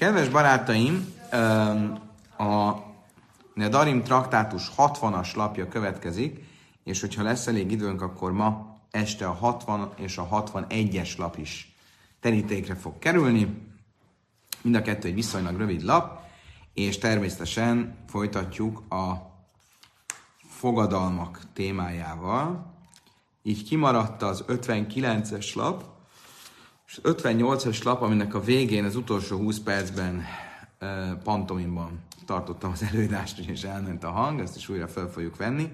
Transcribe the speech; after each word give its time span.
Kedves 0.00 0.28
barátaim, 0.28 1.14
a 2.38 2.74
Nedarim 3.54 4.02
traktátus 4.02 4.70
60-as 4.76 5.34
lapja 5.34 5.68
következik, 5.68 6.44
és 6.84 7.00
hogyha 7.00 7.22
lesz 7.22 7.46
elég 7.46 7.70
időnk, 7.70 8.02
akkor 8.02 8.32
ma 8.32 8.76
este 8.90 9.26
a 9.26 9.32
60 9.32 9.92
és 9.96 10.18
a 10.18 10.28
61-es 10.28 11.18
lap 11.18 11.36
is 11.36 11.74
terítékre 12.20 12.74
fog 12.74 12.98
kerülni. 12.98 13.68
Mind 14.62 14.74
a 14.74 14.82
kettő 14.82 15.08
egy 15.08 15.14
viszonylag 15.14 15.56
rövid 15.56 15.82
lap, 15.82 16.20
és 16.74 16.98
természetesen 16.98 17.96
folytatjuk 18.08 18.82
a 18.92 19.12
fogadalmak 20.48 21.40
témájával. 21.52 22.74
Így 23.42 23.64
kimaradt 23.64 24.22
az 24.22 24.44
59-es 24.48 25.54
lap, 25.54 25.84
és 26.90 27.00
58-as 27.02 27.84
lap, 27.84 28.02
aminek 28.02 28.34
a 28.34 28.40
végén, 28.40 28.84
az 28.84 28.96
utolsó 28.96 29.36
20 29.36 29.58
percben 29.58 30.24
uh, 30.80 31.22
pantomimban 31.22 32.00
tartottam 32.26 32.70
az 32.70 32.82
előadást, 32.82 33.38
és 33.38 33.62
elment 33.62 34.04
a 34.04 34.10
hang, 34.10 34.40
ezt 34.40 34.56
is 34.56 34.68
újra 34.68 34.88
fel 34.88 35.08
fogjuk 35.08 35.36
venni. 35.36 35.68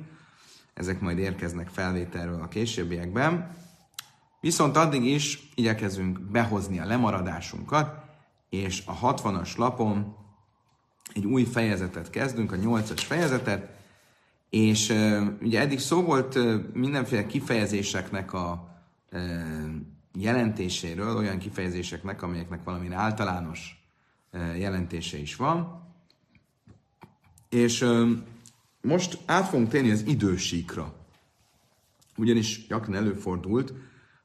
Ezek 0.75 1.01
majd 1.01 1.19
érkeznek 1.19 1.69
felvételről 1.69 2.41
a 2.43 2.49
későbbiekben. 2.49 3.51
Viszont 4.41 4.77
addig 4.77 5.05
is 5.05 5.49
igyekezünk 5.55 6.21
behozni 6.21 6.79
a 6.79 6.87
lemaradásunkat, 6.87 7.99
és 8.49 8.83
a 8.87 9.15
60-as 9.15 9.57
lapon 9.57 10.17
egy 11.15 11.25
új 11.25 11.45
fejezetet 11.45 12.11
kezdünk, 12.11 12.53
a 12.53 12.57
8-as 12.57 13.03
fejezetet, 13.07 13.71
és 14.51 14.95
ugye 15.41 15.61
eddig 15.61 15.79
szó 15.79 16.03
volt 16.03 16.39
mindenféle 16.75 17.27
kifejezéseknek 17.27 18.33
a 18.33 18.75
jelentéséről, 20.19 21.17
olyan 21.17 21.39
kifejezéseknek, 21.39 22.23
amelyeknek 22.23 22.65
valami 22.65 22.93
általános 22.93 23.85
jelentése 24.57 25.19
is 25.19 25.37
van. 25.37 25.85
És 27.49 27.87
most 28.81 29.19
át 29.27 29.49
fogunk 29.49 29.69
térni 29.69 29.91
az 29.91 30.07
idősíkra. 30.07 30.95
Ugyanis 32.17 32.67
gyakran 32.67 32.97
előfordult 32.97 33.73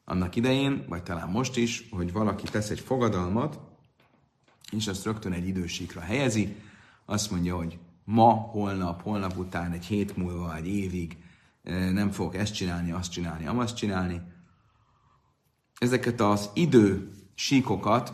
annak 0.05 0.35
idején, 0.35 0.85
vagy 0.87 1.03
talán 1.03 1.29
most 1.29 1.57
is, 1.57 1.87
hogy 1.89 2.11
valaki 2.11 2.47
tesz 2.51 2.69
egy 2.69 2.79
fogadalmat, 2.79 3.59
és 4.71 4.87
azt 4.87 5.05
rögtön 5.05 5.31
egy 5.31 5.47
idősíkra 5.47 6.01
helyezi, 6.01 6.55
azt 7.05 7.31
mondja, 7.31 7.55
hogy 7.55 7.79
ma, 8.03 8.31
holnap, 8.31 9.01
holnap 9.01 9.37
után, 9.37 9.71
egy 9.71 9.85
hét 9.85 10.17
múlva, 10.17 10.55
egy 10.55 10.67
évig 10.67 11.17
nem 11.91 12.11
fogok 12.11 12.35
ezt 12.35 12.53
csinálni, 12.53 12.91
azt 12.91 13.11
csinálni, 13.11 13.45
amazt 13.45 13.75
csinálni, 13.75 14.21
ezeket 15.81 16.21
az 16.21 16.49
idő 16.53 17.11
síkokat, 17.35 18.13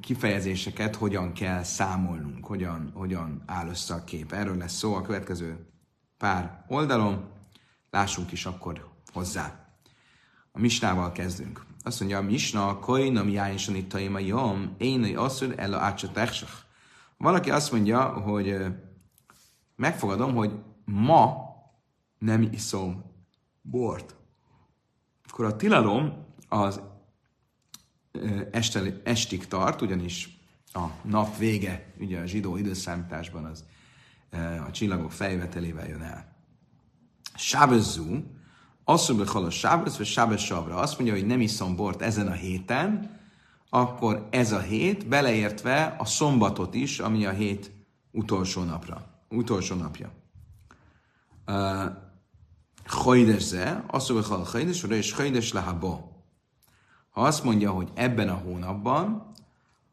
kifejezéseket 0.00 0.96
hogyan 0.96 1.32
kell 1.32 1.62
számolnunk, 1.62 2.46
hogyan, 2.46 2.90
hogyan 2.94 3.42
áll 3.46 3.68
össze 3.68 3.94
a 3.94 4.04
kép. 4.04 4.32
Erről 4.32 4.56
lesz 4.56 4.72
szó 4.72 4.94
a 4.94 5.02
következő 5.02 5.66
pár 6.18 6.64
oldalon. 6.68 7.28
Lássunk 7.90 8.32
is 8.32 8.46
akkor 8.46 8.88
hozzá. 9.12 9.68
A 10.52 10.58
misnával 10.58 11.12
kezdünk. 11.12 11.64
Azt 11.82 12.00
mondja, 12.00 12.18
a 12.18 12.22
misna, 12.22 12.78
koin, 12.78 13.16
ami 13.16 13.32
jájnsanitaim 13.32 14.14
a 14.14 14.18
jom, 14.18 14.74
én 14.78 15.16
asszur 15.16 15.54
el 15.56 15.72
a 15.72 15.94
Valaki 17.16 17.50
azt 17.50 17.72
mondja, 17.72 18.02
hogy 18.02 18.64
megfogadom, 19.76 20.34
hogy 20.34 20.52
ma 20.84 21.36
nem 22.18 22.42
iszom 22.52 23.04
bort. 23.62 24.16
Akkor 25.28 25.44
a 25.44 25.56
tilalom 25.56 26.24
az 26.48 26.80
este, 28.50 29.00
estig 29.04 29.46
tart, 29.46 29.82
ugyanis 29.82 30.38
a 30.72 30.86
nap 31.02 31.36
vége, 31.36 31.92
ugye 31.98 32.20
a 32.20 32.26
zsidó 32.26 32.56
időszámításban 32.56 33.44
az 33.44 33.64
a 34.66 34.70
csillagok 34.70 35.12
fejvetelével 35.12 35.88
jön 35.88 36.02
el. 36.02 36.36
Sábezzú, 37.34 38.24
asszony 38.84 39.20
a 39.20 39.50
sábez, 39.50 39.96
vagy 39.96 40.06
sábez. 40.06 40.50
Azt 40.50 40.98
mondja, 40.98 41.16
hogy 41.16 41.26
nem 41.26 41.40
iszom 41.40 41.76
bort 41.76 42.02
ezen 42.02 42.26
a 42.26 42.32
héten, 42.32 43.18
akkor 43.68 44.28
ez 44.30 44.52
a 44.52 44.60
hét, 44.60 45.08
beleértve 45.08 45.96
a 45.98 46.04
szombatot 46.04 46.74
is, 46.74 46.98
ami 46.98 47.26
a 47.26 47.30
hét 47.30 47.70
utolsó 48.10 48.62
napra, 48.62 49.06
utolsó 49.28 49.74
napja. 49.74 50.12
Hajdesze, 52.84 53.84
azt 53.86 54.10
mondja, 54.10 54.36
hogy 54.36 54.48
hajdes, 54.50 54.82
és 54.82 55.12
hajdes 55.12 55.52
lehabo. 55.52 56.15
Ha 57.16 57.22
azt 57.22 57.44
mondja, 57.44 57.70
hogy 57.70 57.88
ebben 57.94 58.28
a 58.28 58.34
hónapban, 58.34 59.32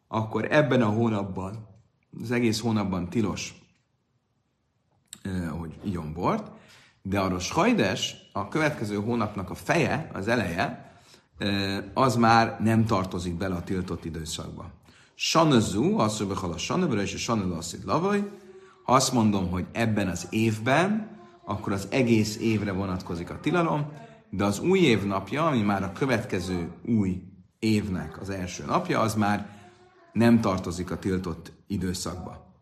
akkor 0.08 0.48
ebben 0.52 0.82
a 0.82 0.90
hónapban, 0.90 1.68
az 2.22 2.32
egész 2.32 2.60
hónapban 2.60 3.10
tilos, 3.10 3.56
hogy 5.60 5.74
igyon 5.84 6.14
bort, 6.14 6.52
de 7.02 7.20
a 7.20 7.28
Roshajdes, 7.28 8.16
a 8.34 8.48
következő 8.48 8.96
hónapnak 8.96 9.50
a 9.50 9.56
feje, 9.56 10.10
az 10.14 10.28
eleje, 10.28 10.98
az 11.94 12.16
már 12.16 12.60
nem 12.62 12.86
tartozik 12.86 13.34
bele 13.34 13.56
a 13.56 13.64
tiltott 13.64 14.06
időszakba. 14.06 14.72
Sanazú, 15.16 15.98
azt 15.98 16.20
mondja, 16.20 16.50
a 16.50 16.58
sanabra 16.58 17.02
és 17.02 17.14
a 17.14 17.18
sanalaszit 17.18 17.84
lavaj, 17.84 18.30
ha 18.84 18.94
azt 18.94 19.14
mondom, 19.14 19.50
hogy 19.50 19.66
ebben 19.72 20.08
az 20.08 20.28
évben, 20.30 21.18
akkor 21.44 21.74
az 21.74 21.88
egész 21.90 22.38
évre 22.38 22.72
vonatkozik 22.72 23.30
a 23.30 23.40
tilalom, 23.40 23.92
de 24.36 24.44
az 24.44 24.60
új 24.60 24.80
év 24.80 25.04
napja, 25.04 25.48
ami 25.48 25.62
már 25.62 25.84
a 25.84 25.92
következő 25.92 26.72
új 26.86 27.22
évnek 27.60 28.22
az 28.22 28.30
első 28.30 28.66
napja, 28.66 29.00
az 29.00 29.16
már 29.16 29.60
nem 30.12 30.42
tartozik 30.42 30.92
a 30.92 31.00
tiltott 31.00 31.52
időszakba. 31.68 32.54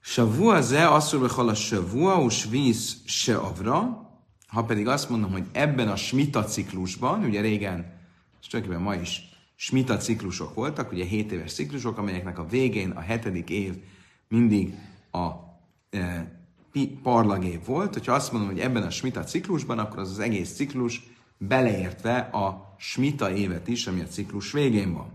Savua 0.00 0.60
ze 0.60 0.88
asszul 0.88 1.24
a 1.24 1.54
savua, 1.54 2.22
us 2.22 2.44
víz 2.44 3.02
se 3.04 3.36
avra, 3.36 4.04
ha 4.46 4.64
pedig 4.64 4.88
azt 4.88 5.08
mondom, 5.08 5.32
hogy 5.32 5.44
ebben 5.52 5.88
a 5.88 5.96
smita 5.96 6.44
ciklusban, 6.44 7.24
ugye 7.24 7.40
régen, 7.40 7.94
és 8.40 8.46
tulajdonképpen 8.46 8.92
ma 8.92 9.00
is 9.00 9.22
smita 9.54 9.96
ciklusok 9.96 10.54
voltak, 10.54 10.92
ugye 10.92 11.04
7 11.04 11.32
éves 11.32 11.52
ciklusok, 11.52 11.98
amelyeknek 11.98 12.38
a 12.38 12.46
végén 12.46 12.90
a 12.90 13.00
hetedik 13.00 13.50
év 13.50 13.74
mindig 14.28 14.74
a 15.12 15.28
e, 15.90 16.35
parlagév 16.84 17.64
volt. 17.64 17.92
Hogyha 17.92 18.12
azt 18.12 18.32
mondom, 18.32 18.50
hogy 18.50 18.60
ebben 18.60 18.82
a 18.82 18.90
smita 18.90 19.24
ciklusban, 19.24 19.78
akkor 19.78 19.98
az 19.98 20.10
az 20.10 20.18
egész 20.18 20.54
ciklus 20.54 21.02
beleértve 21.38 22.18
a 22.18 22.74
smita 22.78 23.30
évet 23.30 23.68
is, 23.68 23.86
ami 23.86 24.00
a 24.00 24.06
ciklus 24.06 24.52
végén 24.52 24.92
van. 24.92 25.12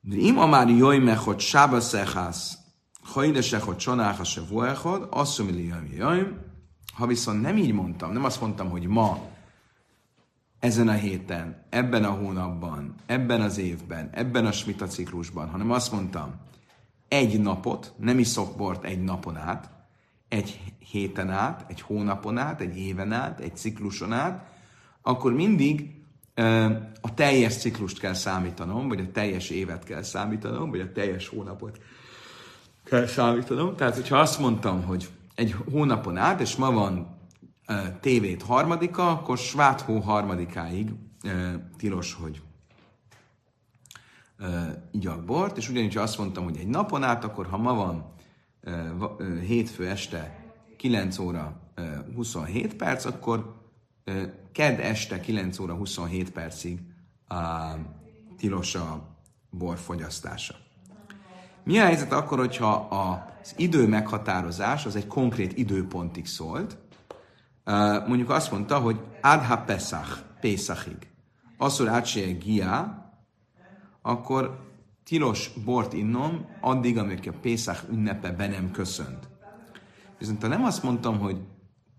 De 0.00 0.16
ima 0.16 0.46
már 0.46 0.68
jöjj 0.68 0.98
meg, 0.98 1.18
hogy 1.18 1.40
sába 1.40 1.80
szehász, 1.80 2.58
hajdesek, 3.02 3.62
hogy 3.62 3.76
csonáha 3.76 4.24
se 4.24 4.40
vuechod, 4.48 5.06
asszumili 5.10 5.72
jöjj. 5.96 6.22
Ha 6.94 7.06
viszont 7.06 7.40
nem 7.40 7.56
így 7.56 7.72
mondtam, 7.72 8.12
nem 8.12 8.24
azt 8.24 8.40
mondtam, 8.40 8.70
hogy 8.70 8.86
ma, 8.86 9.28
ezen 10.58 10.88
a 10.88 10.92
héten, 10.92 11.66
ebben 11.70 12.04
a 12.04 12.10
hónapban, 12.10 12.94
ebben 13.06 13.40
az 13.40 13.58
évben, 13.58 14.10
ebben 14.12 14.46
a 14.46 14.52
smita 14.52 14.86
ciklusban, 14.86 15.48
hanem 15.48 15.70
azt 15.70 15.92
mondtam, 15.92 16.34
egy 17.10 17.40
napot, 17.40 17.92
nem 17.96 18.18
iszok 18.18 18.56
bort 18.56 18.84
egy 18.84 19.02
napon 19.02 19.36
át, 19.36 19.70
egy 20.28 20.60
héten 20.90 21.30
át, 21.30 21.64
egy 21.68 21.80
hónapon 21.80 22.38
át, 22.38 22.60
egy 22.60 22.78
éven 22.78 23.12
át, 23.12 23.40
egy 23.40 23.56
cikluson 23.56 24.12
át, 24.12 24.52
akkor 25.02 25.32
mindig 25.32 25.90
a 27.00 27.14
teljes 27.14 27.56
ciklust 27.56 27.98
kell 27.98 28.14
számítanom, 28.14 28.88
vagy 28.88 29.00
a 29.00 29.10
teljes 29.12 29.50
évet 29.50 29.84
kell 29.84 30.02
számítanom, 30.02 30.70
vagy 30.70 30.80
a 30.80 30.92
teljes 30.92 31.28
hónapot 31.28 31.80
kell 32.84 33.06
számítanom. 33.06 33.76
Tehát, 33.76 33.94
hogyha 33.94 34.18
azt 34.18 34.38
mondtam, 34.38 34.82
hogy 34.82 35.08
egy 35.34 35.54
hónapon 35.70 36.16
át, 36.16 36.40
és 36.40 36.56
ma 36.56 36.70
van 36.70 37.18
tévét 38.00 38.42
harmadika, 38.42 39.10
akkor 39.10 39.38
sváthó 39.38 39.98
harmadikáig 39.98 40.90
tilos, 41.76 42.14
hogy 42.14 42.42
igyak 44.90 45.24
bort, 45.24 45.56
és 45.56 45.68
ugyanígy, 45.68 45.96
azt 45.96 46.18
mondtam, 46.18 46.44
hogy 46.44 46.56
egy 46.56 46.68
napon 46.68 47.02
át, 47.02 47.24
akkor 47.24 47.46
ha 47.46 47.56
ma 47.56 47.74
van 47.74 48.12
hétfő 49.40 49.88
este 49.88 50.38
9 50.76 51.18
óra 51.18 51.60
27 52.14 52.76
perc, 52.76 53.04
akkor 53.04 53.54
ked 54.52 54.78
este 54.80 55.20
9 55.20 55.58
óra 55.58 55.74
27 55.74 56.30
percig 56.30 56.80
tilos 58.36 58.74
a 58.74 59.08
bor 59.50 59.78
fogyasztása. 59.78 60.54
Mi 61.64 61.78
a 61.78 61.84
helyzet 61.84 62.12
akkor, 62.12 62.38
hogyha 62.38 62.74
az 62.74 63.54
idő 63.56 63.88
meghatározás 63.88 64.86
az 64.86 64.96
egy 64.96 65.06
konkrét 65.06 65.58
időpontig 65.58 66.26
szólt? 66.26 66.78
Mondjuk 68.06 68.30
azt 68.30 68.50
mondta, 68.50 68.78
hogy 68.78 69.00
Adha 69.22 69.56
Pesach, 69.58 70.18
Pesachig. 70.40 71.08
Asszor 71.58 71.88
átsége 71.88 72.32
Gia, 72.32 72.99
akkor 74.02 74.68
tilos 75.04 75.50
bort 75.64 75.92
innom 75.92 76.46
addig, 76.60 76.98
amíg 76.98 77.28
a 77.28 77.38
Pészach 77.40 77.82
ünnepe 77.90 78.32
be 78.32 78.48
nem 78.48 78.70
köszönt. 78.70 79.28
Viszont 80.18 80.42
ha 80.42 80.48
nem 80.48 80.64
azt 80.64 80.82
mondtam, 80.82 81.18
hogy 81.18 81.40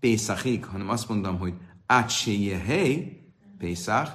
Pészachig, 0.00 0.64
hanem 0.64 0.88
azt 0.88 1.08
mondom, 1.08 1.38
hogy 1.38 1.54
átséje 1.86 2.58
hely, 2.58 3.20
Pészach, 3.58 4.10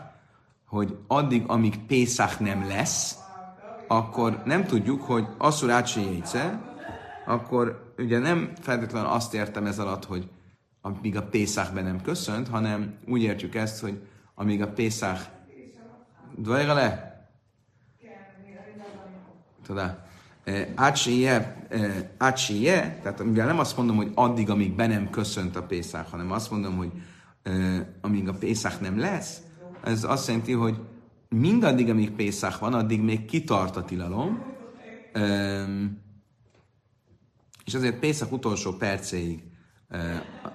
hogy 0.66 0.98
addig, 1.08 1.44
amíg 1.48 1.86
Pészach 1.86 2.42
nem 2.42 2.68
lesz, 2.68 3.18
akkor 3.88 4.42
nem 4.46 4.64
tudjuk, 4.66 5.02
hogy 5.02 5.28
asszurácsi 5.38 6.02
jéjce, 6.02 6.62
akkor 7.26 7.94
ugye 7.98 8.20
nem 8.20 8.52
feltétlenül 8.62 9.10
azt 9.10 9.34
értem 9.34 9.66
ez 9.66 9.80
alatt, 9.80 10.06
hogy 10.06 10.30
amíg 10.82 11.18
a 11.18 11.24
Pészák 11.24 11.74
be 11.74 11.82
nem 11.82 12.02
köszönt, 12.02 12.48
hanem 12.48 12.98
úgy 13.08 13.22
értjük 13.22 13.56
ezt, 13.56 13.82
hogy 13.82 14.08
amíg 14.36 14.62
a 14.62 14.72
Pészák... 14.72 15.36
Dvajra 16.36 16.74
le? 16.74 17.07
Tudod? 19.68 19.98
Ácsije, 20.76 21.68
ácsije, 22.18 23.00
tehát 23.02 23.24
mivel 23.24 23.46
nem 23.46 23.60
azt 23.60 23.78
mondom, 23.78 23.96
hogy 23.96 24.12
addig, 24.14 24.50
amíg 24.50 24.76
be 24.76 24.88
nem 24.88 25.10
köszönt 25.10 25.56
a 25.56 25.64
Pészák, 25.64 26.10
hanem 26.10 26.32
azt 26.32 26.52
mondom, 26.52 26.78
hogy 26.78 26.92
amíg 28.02 28.28
a 28.28 28.34
Pészák 28.34 28.80
nem 28.80 29.00
lesz, 29.00 29.42
ez 29.84 30.04
azt 30.04 30.28
jelenti, 30.28 30.52
hogy 30.52 30.80
mindaddig, 31.30 31.90
amíg 31.90 32.12
Pészák 32.12 32.60
van, 32.60 32.74
addig 32.74 33.02
még 33.02 33.26
kitart 33.26 33.76
a 33.76 33.84
tilalom, 33.84 34.44
és 37.66 37.74
azért 37.74 38.00
Pészak 38.00 38.32
utolsó 38.32 38.72
percéig 38.72 39.44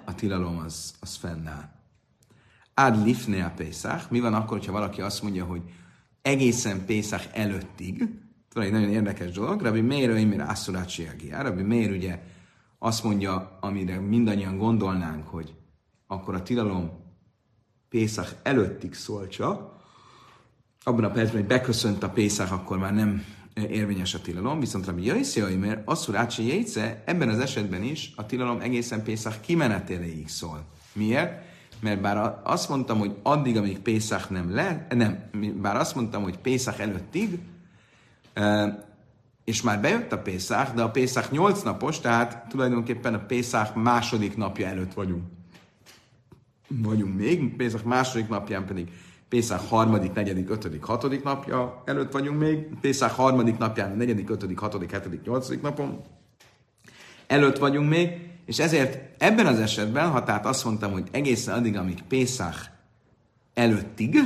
a 0.05 0.15
tilalom 0.15 0.59
az, 0.59 0.95
az 1.01 1.17
fennáll. 1.17 1.71
Ad 2.75 3.05
lifne 3.05 3.45
a 3.45 3.53
Pészak. 3.57 4.11
Mi 4.11 4.21
van 4.21 4.35
akkor, 4.35 4.65
ha 4.65 4.73
valaki 4.73 5.01
azt 5.01 5.23
mondja, 5.23 5.45
hogy 5.45 5.63
egészen 6.23 6.85
Pészak 6.85 7.23
előttig, 7.33 8.09
van 8.53 8.65
egy 8.65 8.73
nagyon 8.73 8.89
érdekes 8.89 9.31
dolog, 9.31 9.61
Rabbi 9.61 9.81
Meir, 9.81 10.11
Öimir, 10.11 10.41
Asszurácsi 10.41 11.09
Rabbi 11.31 11.63
Meir 11.63 11.91
ugye 11.91 12.19
azt 12.79 13.05
mondja, 13.05 13.59
amire 13.61 14.01
mindannyian 14.01 14.59
gondolnánk, 14.59 15.29
hogy 15.29 15.55
akkor 16.07 16.35
a 16.35 16.43
tilalom 16.43 16.91
Pészak 17.89 18.35
előttig 18.43 18.95
szól 18.95 19.29
csak, 19.29 19.81
abban 20.85 21.05
a 21.05 21.11
percben, 21.11 21.41
hogy 21.41 21.49
beköszönt 21.49 22.03
a 22.03 22.11
Pészak, 22.11 22.51
akkor 22.51 22.79
már 22.79 22.95
nem 22.95 23.25
érvényes 23.55 24.15
a 24.15 24.21
tilalom, 24.21 24.61
viszont 24.61 24.87
Rabbi 24.87 25.05
Jaiszi 25.05 25.41
mert 25.41 25.89
Asszurácsi 25.89 26.47
Jéce 26.47 27.03
ebben 27.07 27.29
az 27.29 27.39
esetben 27.39 27.83
is 27.83 28.13
a 28.17 28.27
tilalom 28.27 28.61
egészen 28.61 29.03
Pészak 29.03 29.41
kimenetéléig 29.41 30.29
szól. 30.29 30.65
Miért? 30.93 31.51
Mert 31.81 32.01
bár 32.01 32.41
azt 32.45 32.69
mondtam, 32.69 32.99
hogy 32.99 33.17
addig, 33.23 33.57
amíg 33.57 33.79
Pészak 33.79 34.31
nem 34.31 34.55
le, 34.55 34.87
nem, 34.91 35.31
bár 35.61 35.77
azt 35.77 35.95
mondtam, 35.95 36.23
hogy 36.23 36.39
Pészak 36.39 36.79
előttig, 36.79 37.39
és 39.45 39.63
már 39.63 39.81
bejött 39.81 40.13
a 40.13 40.19
Pészák, 40.19 40.75
de 40.75 40.83
a 40.83 40.91
Pészák 40.91 41.31
8 41.31 41.63
napos, 41.63 42.01
tehát 42.01 42.49
tulajdonképpen 42.49 43.15
a 43.15 43.27
Pészák 43.27 43.75
második 43.75 44.37
napja 44.37 44.67
előtt 44.67 44.95
vagyunk. 44.95 45.23
Vagyunk 46.69 47.17
még, 47.17 47.57
Pészák 47.57 47.85
második 47.85 48.29
napján 48.29 48.67
pedig 48.67 48.89
Pészák 49.29 49.61
harmadik, 49.69 50.13
negyedik, 50.13 50.51
ötödik, 50.51 50.83
hatodik 50.83 51.23
napja 51.23 51.83
előtt 51.85 52.13
vagyunk 52.13 52.39
még, 52.39 52.67
Pészák 52.81 53.11
harmadik 53.11 53.59
napján, 53.59 53.97
negyedik, 53.97 54.31
ötödik, 54.31 54.59
hatodik, 54.59 54.91
hetedik, 54.91 55.25
nyolcadik 55.25 55.63
napon 55.63 56.01
előtt 57.27 57.59
vagyunk 57.59 57.89
még, 57.89 58.11
és 58.47 58.59
ezért 58.59 59.23
ebben 59.23 59.47
az 59.47 59.59
esetben, 59.59 60.11
ha 60.11 60.25
tehát 60.25 60.47
azt 60.47 60.65
mondtam, 60.65 60.93
hogy 60.93 61.09
egészen 61.11 61.55
addig, 61.55 61.77
amíg 61.77 62.03
Pészák 62.09 62.73
előttig, 63.55 64.19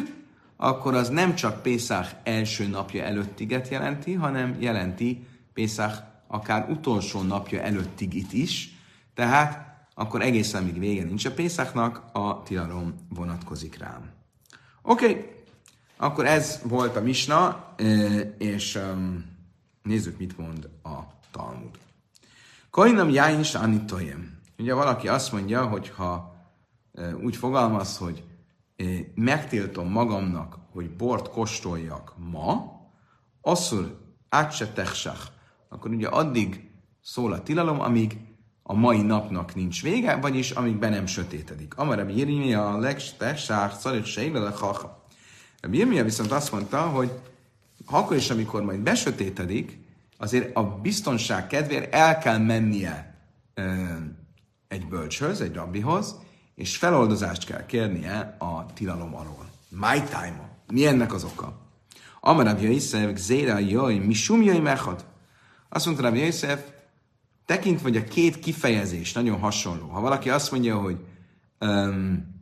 akkor 0.57 0.95
az 0.95 1.09
nem 1.09 1.35
csak 1.35 1.63
Pészák 1.63 2.15
első 2.23 2.67
napja 2.67 3.05
előttiget 3.05 3.69
jelenti, 3.69 4.13
hanem 4.13 4.57
jelenti 4.59 5.27
Pészák 5.53 5.95
akár 6.27 6.71
utolsó 6.71 7.23
napja 7.23 7.61
előttigit 7.61 8.33
is, 8.33 8.75
tehát 9.15 9.67
akkor 9.95 10.23
egészen 10.23 10.63
még 10.63 10.79
vége 10.79 11.05
nincs 11.05 11.25
a 11.25 11.33
Pészáknak, 11.33 12.03
a 12.13 12.43
tilalom 12.43 12.95
vonatkozik 13.09 13.79
rám. 13.79 14.11
Oké, 14.83 15.09
okay. 15.09 15.31
akkor 15.97 16.27
ez 16.27 16.61
volt 16.65 16.97
a 16.97 17.01
misna, 17.01 17.75
és 18.39 18.79
nézzük, 19.83 20.19
mit 20.19 20.39
mond 20.39 20.69
a 20.83 20.99
Talmud. 21.31 21.79
Kainam 22.71 23.09
jáin 23.09 23.43
sanitojem. 23.43 24.39
Ugye 24.59 24.75
valaki 24.75 25.09
azt 25.09 25.33
mondja, 25.33 25.67
hogy 25.67 25.89
ha 25.89 26.37
úgy 27.23 27.37
fogalmaz, 27.37 27.97
hogy 27.97 28.25
megtiltom 29.15 29.91
magamnak, 29.91 30.59
hogy 30.73 30.91
bort 30.91 31.29
kóstoljak 31.29 32.15
ma, 32.31 32.81
asszul 33.41 34.01
átse 34.29 34.73
akkor 35.69 35.91
ugye 35.91 36.09
addig 36.09 36.71
szól 37.03 37.33
a 37.33 37.43
tilalom, 37.43 37.81
amíg 37.81 38.17
a 38.63 38.75
mai 38.75 39.03
napnak 39.03 39.55
nincs 39.55 39.83
vége, 39.83 40.17
vagyis 40.17 40.51
amíg 40.51 40.77
be 40.77 40.89
nem 40.89 41.07
sötétedik. 41.07 41.77
Amara 41.77 42.05
Birmia 42.05 42.69
a 42.73 42.79
legstessár 42.79 43.73
szarik 43.73 44.05
sejle 44.05 44.39
lechacha. 44.39 45.05
Birmia 45.71 46.05
viszont 46.05 46.33
azt 46.33 46.53
mondta, 46.53 46.81
hogy 46.81 47.11
akkor 47.87 48.17
is, 48.17 48.31
amikor 48.31 48.63
majd 48.63 48.81
besötétedik, 48.81 49.79
azért 50.19 50.57
a 50.57 50.63
biztonság 50.63 51.47
kedvéért 51.47 51.95
el 51.95 52.19
kell 52.19 52.39
mennie 52.39 53.15
egy 54.69 54.87
bölcshöz, 54.87 55.41
egy 55.41 55.55
rabbihoz, 55.55 56.17
és 56.57 56.77
feloldozást 56.77 57.45
kell 57.45 57.67
kérnie 57.67 58.37
a 58.39 58.67
tilalom 58.75 59.15
alól. 59.15 59.51
My 59.69 60.03
time. 60.03 60.51
Mi 60.73 60.87
ennek 60.87 61.13
az 61.15 61.25
oka? 61.25 61.59
Amarabb 62.21 62.61
Jöjszef, 62.61 63.19
Zéra 63.19 63.59
Jöjj, 63.59 63.99
mi 63.99 64.13
sumjai 64.13 64.59
mechad. 64.59 65.05
Azt 65.69 65.85
mondta 65.85 66.03
Rabbi 66.03 66.19
Jöjszef, 66.19 66.65
tekintve, 67.45 67.89
hogy 67.89 67.97
a 67.97 68.05
két 68.05 68.39
kifejezés 68.39 69.13
nagyon 69.13 69.39
hasonló. 69.39 69.89
Ha 69.89 70.01
valaki 70.01 70.31
azt 70.31 70.51
mondja, 70.51 70.79
hogy 70.79 70.99
um, 71.61 72.35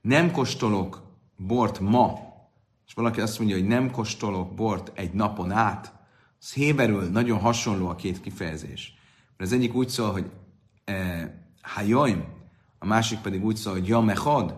nem 0.00 0.30
kóstolok 0.30 1.02
bort 1.36 1.80
ma, 1.80 2.18
és 2.86 2.94
valaki 2.94 3.20
azt 3.20 3.38
mondja, 3.38 3.56
hogy 3.56 3.66
nem 3.66 3.90
kóstolok 3.90 4.54
bort 4.54 4.98
egy 4.98 5.12
napon 5.12 5.50
át, 5.50 5.92
az 6.40 6.52
héberül 6.52 7.02
nagyon 7.02 7.38
hasonló 7.38 7.88
a 7.88 7.94
két 7.94 8.20
kifejezés. 8.20 8.94
Mert 9.36 9.50
az 9.50 9.56
egyik 9.56 9.74
úgy 9.74 9.88
szól, 9.88 10.12
hogy 10.12 10.30
eh, 10.84 11.30
a 12.78 12.86
másik 12.86 13.18
pedig 13.18 13.44
úgy 13.44 13.56
szól, 13.56 13.72
hogy 13.72 13.88
jamechad. 13.88 14.56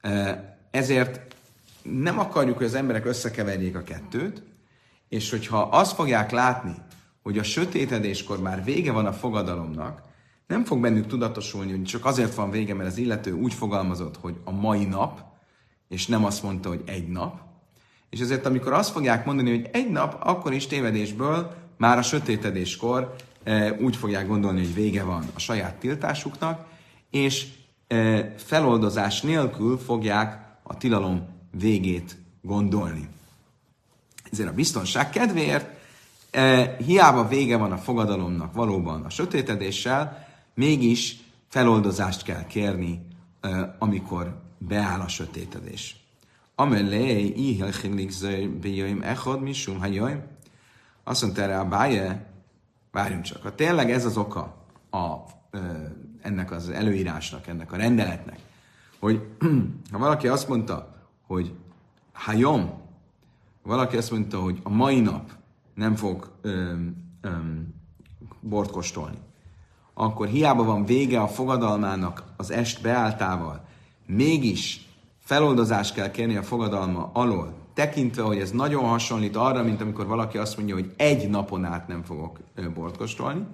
Eh, 0.00 0.38
ezért 0.70 1.34
nem 1.82 2.18
akarjuk, 2.18 2.56
hogy 2.56 2.66
az 2.66 2.74
emberek 2.74 3.04
összekeverjék 3.04 3.76
a 3.76 3.82
kettőt, 3.82 4.42
és 5.08 5.30
hogyha 5.30 5.58
azt 5.58 5.94
fogják 5.94 6.30
látni, 6.30 6.74
hogy 7.22 7.38
a 7.38 7.42
sötétedéskor 7.42 8.40
már 8.40 8.64
vége 8.64 8.92
van 8.92 9.06
a 9.06 9.12
fogadalomnak, 9.12 10.02
nem 10.46 10.64
fog 10.64 10.80
bennük 10.80 11.06
tudatosulni, 11.06 11.70
hogy 11.70 11.84
csak 11.84 12.04
azért 12.04 12.34
van 12.34 12.50
vége, 12.50 12.74
mert 12.74 12.88
az 12.88 12.98
illető 12.98 13.32
úgy 13.32 13.54
fogalmazott, 13.54 14.16
hogy 14.16 14.34
a 14.44 14.50
mai 14.50 14.84
nap, 14.84 15.22
és 15.88 16.06
nem 16.06 16.24
azt 16.24 16.42
mondta, 16.42 16.68
hogy 16.68 16.82
egy 16.86 17.08
nap. 17.08 17.40
És 18.10 18.20
ezért, 18.20 18.46
amikor 18.46 18.72
azt 18.72 18.90
fogják 18.90 19.24
mondani, 19.24 19.50
hogy 19.50 19.68
egy 19.72 19.90
nap, 19.90 20.16
akkor 20.20 20.52
is 20.52 20.66
tévedésből 20.66 21.54
már 21.76 21.98
a 21.98 22.02
sötétedéskor 22.02 23.14
úgy 23.80 23.96
fogják 23.96 24.26
gondolni, 24.26 24.60
hogy 24.60 24.74
vége 24.74 25.02
van 25.02 25.24
a 25.34 25.38
saját 25.38 25.74
tiltásuknak, 25.74 26.66
és 27.14 27.46
feloldozás 28.36 29.20
nélkül 29.20 29.78
fogják 29.78 30.56
a 30.62 30.76
tilalom 30.76 31.28
végét 31.50 32.16
gondolni. 32.42 33.08
Ezért 34.30 34.48
a 34.48 34.54
biztonság 34.54 35.10
kedvéért 35.10 35.66
hiába 36.78 37.28
vége 37.28 37.56
van 37.56 37.72
a 37.72 37.76
fogadalomnak 37.76 38.52
valóban 38.52 39.04
a 39.04 39.10
sötétedéssel, 39.10 40.26
mégis 40.54 41.16
feloldozást 41.48 42.22
kell 42.22 42.46
kérni, 42.46 43.06
amikor 43.78 44.40
beáll 44.58 45.00
a 45.00 45.08
sötétedés. 45.08 45.96
Amelé, 46.54 47.26
ihel 47.26 47.72
bejöjjön 48.60 49.02
echod, 49.02 49.42
misum 49.42 49.78
hajöjjön. 49.78 50.26
Azt 51.04 51.22
mondta 51.22 51.42
erre 51.42 51.58
a 51.58 51.68
báje, 51.68 52.26
várjunk 52.92 53.24
csak, 53.24 53.42
ha 53.42 53.54
tényleg 53.54 53.90
ez 53.90 54.04
az 54.04 54.16
oka 54.16 54.56
a, 54.90 55.14
ennek 56.24 56.50
az 56.50 56.68
előírásnak, 56.68 57.46
ennek 57.46 57.72
a 57.72 57.76
rendeletnek, 57.76 58.38
hogy 58.98 59.26
ha 59.92 59.98
valaki 59.98 60.28
azt 60.28 60.48
mondta, 60.48 60.94
hogy 61.26 61.54
hajom, 62.12 62.70
valaki 63.62 63.96
azt 63.96 64.10
mondta, 64.10 64.40
hogy 64.40 64.60
a 64.62 64.70
mai 64.70 65.00
nap 65.00 65.30
nem 65.74 65.94
fog 65.94 66.30
öm, 66.42 66.96
öm, 67.20 67.74
bort 68.40 68.70
kóstolni, 68.70 69.18
akkor 69.94 70.26
hiába 70.26 70.64
van 70.64 70.84
vége 70.84 71.20
a 71.20 71.28
fogadalmának 71.28 72.24
az 72.36 72.50
est 72.50 72.82
beáltával, 72.82 73.64
mégis 74.06 74.88
feloldozást 75.18 75.94
kell 75.94 76.10
kérni 76.10 76.36
a 76.36 76.42
fogadalma 76.42 77.10
alól, 77.12 77.54
tekintve, 77.74 78.22
hogy 78.22 78.38
ez 78.38 78.50
nagyon 78.50 78.84
hasonlít 78.84 79.36
arra, 79.36 79.62
mint 79.62 79.80
amikor 79.80 80.06
valaki 80.06 80.38
azt 80.38 80.56
mondja, 80.56 80.74
hogy 80.74 80.92
egy 80.96 81.28
napon 81.30 81.64
át 81.64 81.88
nem 81.88 82.02
fogok 82.02 82.38
bort 82.74 82.96
kóstolni, 82.96 83.46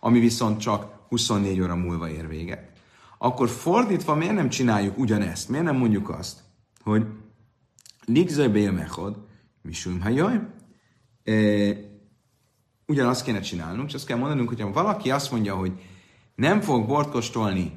ami 0.00 0.20
viszont 0.20 0.60
csak 0.60 0.99
24 1.10 1.60
óra 1.60 1.74
múlva 1.74 2.08
ér 2.08 2.28
véget, 2.28 2.70
akkor 3.18 3.48
fordítva 3.48 4.14
miért 4.14 4.34
nem 4.34 4.48
csináljuk 4.48 4.98
ugyanezt? 4.98 5.48
Miért 5.48 5.64
nem 5.64 5.76
mondjuk 5.76 6.08
azt, 6.08 6.40
hogy 6.82 7.06
Ligzaj 8.04 8.48
Bél 8.48 8.88
Misum 9.62 10.00
Hajaj, 10.00 10.40
ugyanazt 12.86 13.24
kéne 13.24 13.40
csinálnunk, 13.40 13.88
és 13.88 13.94
azt 13.94 14.06
kell 14.06 14.18
mondanunk, 14.18 14.48
hogy 14.48 14.60
ha 14.60 14.72
valaki 14.72 15.10
azt 15.10 15.30
mondja, 15.30 15.54
hogy 15.54 15.72
nem 16.34 16.60
fog 16.60 16.86
bort 16.86 17.10
kóstolni 17.10 17.72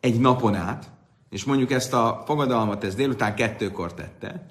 egy 0.00 0.20
napon 0.20 0.54
át, 0.54 0.90
és 1.28 1.44
mondjuk 1.44 1.70
ezt 1.70 1.92
a 1.92 2.22
fogadalmat 2.26 2.84
ez 2.84 2.94
délután 2.94 3.34
kettőkor 3.34 3.94
tette, 3.94 4.46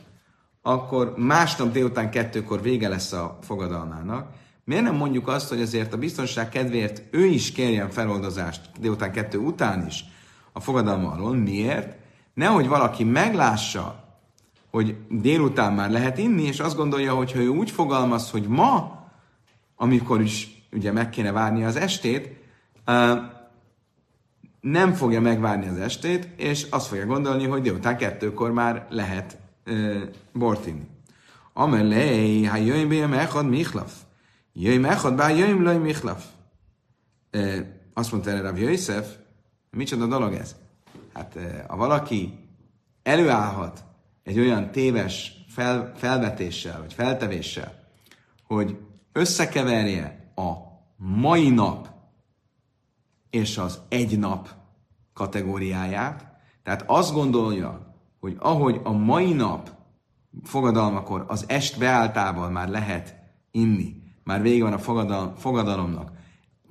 akkor 0.62 1.14
másnap 1.18 1.72
délután 1.72 2.12
kettőkor 2.12 2.62
vége 2.62 2.88
lesz 2.88 3.12
a 3.12 3.38
fogadalmának. 3.42 4.34
Miért 4.70 4.84
nem 4.84 4.96
mondjuk 4.96 5.28
azt, 5.28 5.50
hogy 5.50 5.62
azért 5.62 5.94
a 5.94 5.98
biztonság 5.98 6.50
kedvéért 6.50 7.02
ő 7.12 7.26
is 7.26 7.52
kérjen 7.52 7.90
feloldozást 7.90 8.62
délután 8.80 9.12
kettő 9.12 9.38
után 9.38 9.86
is 9.88 10.06
a 10.52 10.60
fogadalma 10.60 11.12
alól? 11.12 11.36
Miért? 11.36 11.98
Nehogy 12.34 12.68
valaki 12.68 13.04
meglássa, 13.04 14.04
hogy 14.72 14.96
délután 15.10 15.74
már 15.74 15.92
lehet 15.92 16.18
inni, 16.18 16.44
és 16.44 16.60
azt 16.60 16.76
gondolja, 16.76 17.14
hogy 17.14 17.32
ha 17.32 17.40
ő 17.40 17.48
úgy 17.48 17.72
fogalmaz, 17.72 18.32
hogy 18.32 18.48
ma, 18.48 19.04
amikor 19.76 20.22
is 20.22 20.66
ugye 20.72 20.92
meg 20.92 21.10
kéne 21.10 21.32
várni 21.32 21.64
az 21.64 21.76
estét, 21.76 22.38
nem 24.62 24.94
fogja 24.94 25.22
megvárni 25.22 25.68
az 25.68 25.78
estét, 25.78 26.28
és 26.36 26.68
azt 26.70 26.88
fogja 26.88 27.06
gondolni, 27.06 27.46
hogy 27.46 27.62
délután 27.62 27.98
kettőkor 27.98 28.52
már 28.52 28.88
lehet 28.90 29.38
bort 30.34 30.68
inni. 30.68 30.88
Amelej, 31.54 32.44
ha 32.44 32.58
jöjjön 32.58 32.90
be 32.90 33.08
mechad 33.08 33.50
michlaf. 33.50 33.94
Jöjjön 34.62 34.82
mechad, 34.82 35.16
bár 35.16 35.38
jöjjön 35.38 35.62
lej 35.62 35.78
michlaf. 35.78 36.26
Azt 37.94 38.12
mondta 38.12 38.30
erre 38.30 38.42
Rav 38.42 38.58
Jöjszef, 38.58 39.16
micsoda 39.72 40.06
dolog 40.06 40.34
ez? 40.34 40.56
Hát 41.14 41.38
ha 41.68 41.76
valaki 41.76 42.48
előállhat 43.04 43.84
egy 44.24 44.40
olyan 44.40 44.72
téves 44.72 45.46
fel, 45.48 45.94
felvetéssel, 45.96 46.80
vagy 46.80 46.94
feltevéssel, 46.94 47.84
hogy 48.44 48.78
összekeverje 49.12 50.32
a 50.36 50.54
mai 50.98 51.50
nap 51.50 51.90
és 53.30 53.58
az 53.58 53.80
egy 53.90 54.20
nap 54.20 54.50
kategóriáját, 55.14 56.26
tehát 56.64 56.84
azt 56.88 57.14
gondolja, 57.14 57.96
hogy 58.20 58.36
ahogy 58.40 58.80
a 58.84 58.92
mai 58.92 59.34
nap 59.34 59.72
fogadalmakor 60.44 61.26
az 61.28 61.46
est 61.48 61.78
beáltával 61.78 62.50
már 62.50 62.70
lehet 62.70 63.16
inni, 63.52 63.99
már 64.30 64.42
vége 64.42 64.64
van 64.64 64.74
a 64.74 64.80
fogadal, 64.80 65.34
fogadalomnak, 65.38 66.12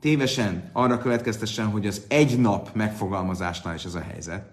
tévesen 0.01 0.71
arra 0.73 0.99
következtessen, 0.99 1.67
hogy 1.67 1.87
az 1.87 2.03
egy 2.09 2.39
nap 2.39 2.71
megfogalmazásnál 2.75 3.75
is 3.75 3.85
ez 3.85 3.95
a 3.95 4.01
helyzet. 4.01 4.51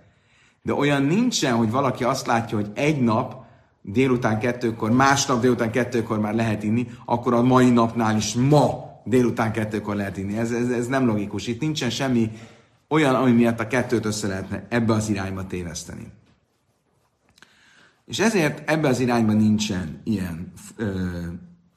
De 0.61 0.73
olyan 0.73 1.03
nincsen, 1.03 1.55
hogy 1.55 1.71
valaki 1.71 2.03
azt 2.03 2.27
látja, 2.27 2.57
hogy 2.57 2.71
egy 2.73 3.01
nap 3.01 3.43
délután 3.81 4.39
kettőkor, 4.39 4.91
másnap 4.91 5.41
délután 5.41 5.71
kettőkor 5.71 6.19
már 6.19 6.33
lehet 6.33 6.63
inni, 6.63 6.87
akkor 7.05 7.33
a 7.33 7.41
mai 7.41 7.69
napnál 7.69 8.17
is 8.17 8.33
ma 8.33 9.01
délután 9.03 9.51
kettőkor 9.51 9.95
lehet 9.95 10.17
inni. 10.17 10.37
Ez, 10.37 10.51
ez, 10.51 10.69
ez 10.69 10.87
nem 10.87 11.05
logikus. 11.05 11.47
Itt 11.47 11.61
nincsen 11.61 11.89
semmi 11.89 12.31
olyan, 12.87 13.15
ami 13.15 13.31
miatt 13.31 13.59
a 13.59 13.67
kettőt 13.67 14.05
össze 14.05 14.27
lehetne 14.27 14.65
ebbe 14.69 14.93
az 14.93 15.09
irányba 15.09 15.47
téveszteni. 15.47 16.11
És 18.05 18.19
ezért 18.19 18.69
ebbe 18.69 18.87
az 18.87 18.99
irányba 18.99 19.33
nincsen 19.33 20.01
ilyen 20.03 20.51
ö, 20.75 21.09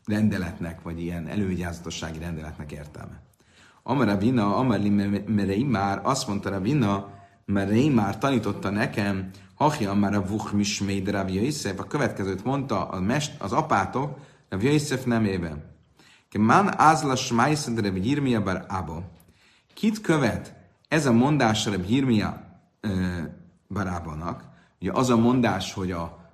rendeletnek, 0.09 0.83
vagy 0.83 1.01
ilyen 1.01 1.27
elővigyázatossági 1.27 2.19
rendeletnek 2.19 2.73
értelme. 2.73 3.21
Amara 3.83 4.17
Vina, 4.17 4.57
Amari 4.57 4.89
Merei 5.27 5.65
már 5.65 6.01
azt 6.03 6.29
mondta 6.29 6.51
a 6.51 6.61
Vina, 6.61 7.09
Merei 7.45 7.89
már 7.89 8.19
tanította 8.19 8.71
nekem, 8.71 9.31
Hachja 9.55 9.95
már 9.95 10.15
a 10.15 10.27
Vuch 10.27 10.53
Misméd 10.53 11.11
Rav 11.11 11.29
Yosef, 11.29 11.79
a 11.79 11.85
következőt 11.85 12.45
mondta 12.45 12.89
a 12.89 13.01
mest, 13.01 13.41
az 13.41 13.53
apátok 13.53 14.19
Rav 14.49 14.63
Yosef 14.63 15.05
nemében. 15.05 15.65
Man 16.39 16.81
ázla 16.81 17.17
smajszed 17.17 17.81
Rav 17.81 17.97
Yirmia 17.97 18.43
bar 18.43 18.65
Abo. 18.69 19.03
Kit 19.75 20.01
követ 20.01 20.55
ez 20.89 21.07
a 21.07 21.13
mondás 21.13 21.67
Rav 21.67 21.91
Yirmia 21.91 22.61
barábanak? 23.69 24.45
Ugye 24.81 24.93
az 24.93 25.11
a 25.11 25.17
mondás, 25.17 25.73
hogy 25.73 25.91
a 25.91 26.31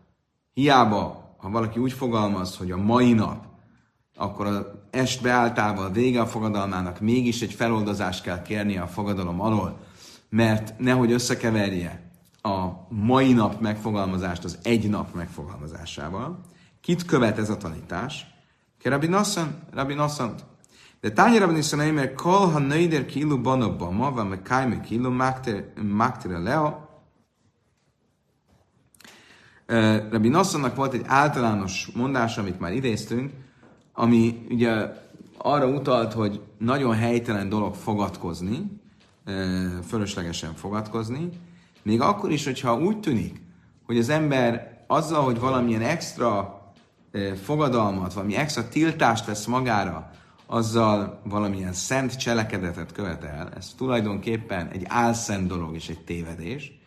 hiába, 0.52 1.34
ha 1.38 1.50
valaki 1.50 1.78
úgy 1.78 1.92
fogalmaz, 1.92 2.56
hogy 2.56 2.70
a 2.70 2.76
mai 2.76 3.12
nap, 3.12 3.53
akkor 4.16 4.46
az 4.46 4.64
est 4.90 5.22
beáltával 5.22 5.90
vége 5.90 6.20
a 6.20 6.26
fogadalmának 6.26 7.00
mégis 7.00 7.42
egy 7.42 7.52
feloldozást 7.52 8.22
kell 8.22 8.42
kérnie 8.42 8.80
a 8.80 8.86
fogadalom 8.86 9.40
alól, 9.40 9.78
mert 10.28 10.78
nehogy 10.78 11.12
összekeverje 11.12 12.10
a 12.42 12.68
mai 12.88 13.32
nap 13.32 13.60
megfogalmazást 13.60 14.44
az 14.44 14.58
egy 14.62 14.88
nap 14.88 15.14
megfogalmazásával. 15.14 16.40
Kit 16.80 17.04
követ 17.04 17.38
ez 17.38 17.50
a 17.50 17.56
tanítás? 17.56 18.26
Ke 18.78 18.90
Rabbi 18.90 19.06
Nassan, 19.06 19.58
Rabbi 19.72 19.94
Nassan. 19.94 20.34
De 21.00 21.10
tányi 21.10 21.38
Rabbi 21.38 21.54
Nassan, 21.54 21.94
mert 21.94 22.14
kol 22.14 22.50
ha 22.50 22.58
nöjder 22.58 23.06
kilu 23.06 23.40
banobba, 23.40 23.90
ma 23.90 24.10
van 24.10 24.26
me 24.26 24.42
kájme 24.42 24.80
kilu 24.80 25.10
máktire 25.74 26.38
leo. 26.38 26.74
Rabbi 30.10 30.28
Nassannak 30.28 30.76
volt 30.76 30.92
egy 30.92 31.04
általános 31.06 31.88
mondás, 31.94 32.38
amit 32.38 32.60
már 32.60 32.72
idéztünk, 32.72 33.32
ami 33.94 34.46
ugye 34.50 34.92
arra 35.38 35.66
utalt, 35.66 36.12
hogy 36.12 36.40
nagyon 36.58 36.94
helytelen 36.94 37.48
dolog 37.48 37.74
fogadkozni, 37.74 38.80
fölöslegesen 39.86 40.54
fogadkozni, 40.54 41.28
még 41.82 42.00
akkor 42.00 42.30
is, 42.30 42.44
hogyha 42.44 42.78
úgy 42.78 43.00
tűnik, 43.00 43.40
hogy 43.86 43.98
az 43.98 44.08
ember 44.08 44.84
azzal, 44.86 45.24
hogy 45.24 45.38
valamilyen 45.38 45.82
extra 45.82 46.62
fogadalmat, 47.42 48.14
valami 48.14 48.36
extra 48.36 48.68
tiltást 48.68 49.26
vesz 49.26 49.46
magára, 49.46 50.10
azzal 50.46 51.20
valamilyen 51.24 51.72
szent 51.72 52.16
cselekedetet 52.16 52.92
követel, 52.92 53.48
ez 53.56 53.74
tulajdonképpen 53.76 54.68
egy 54.68 54.84
álszent 54.88 55.46
dolog 55.46 55.74
és 55.74 55.88
egy 55.88 56.04
tévedés. 56.04 56.78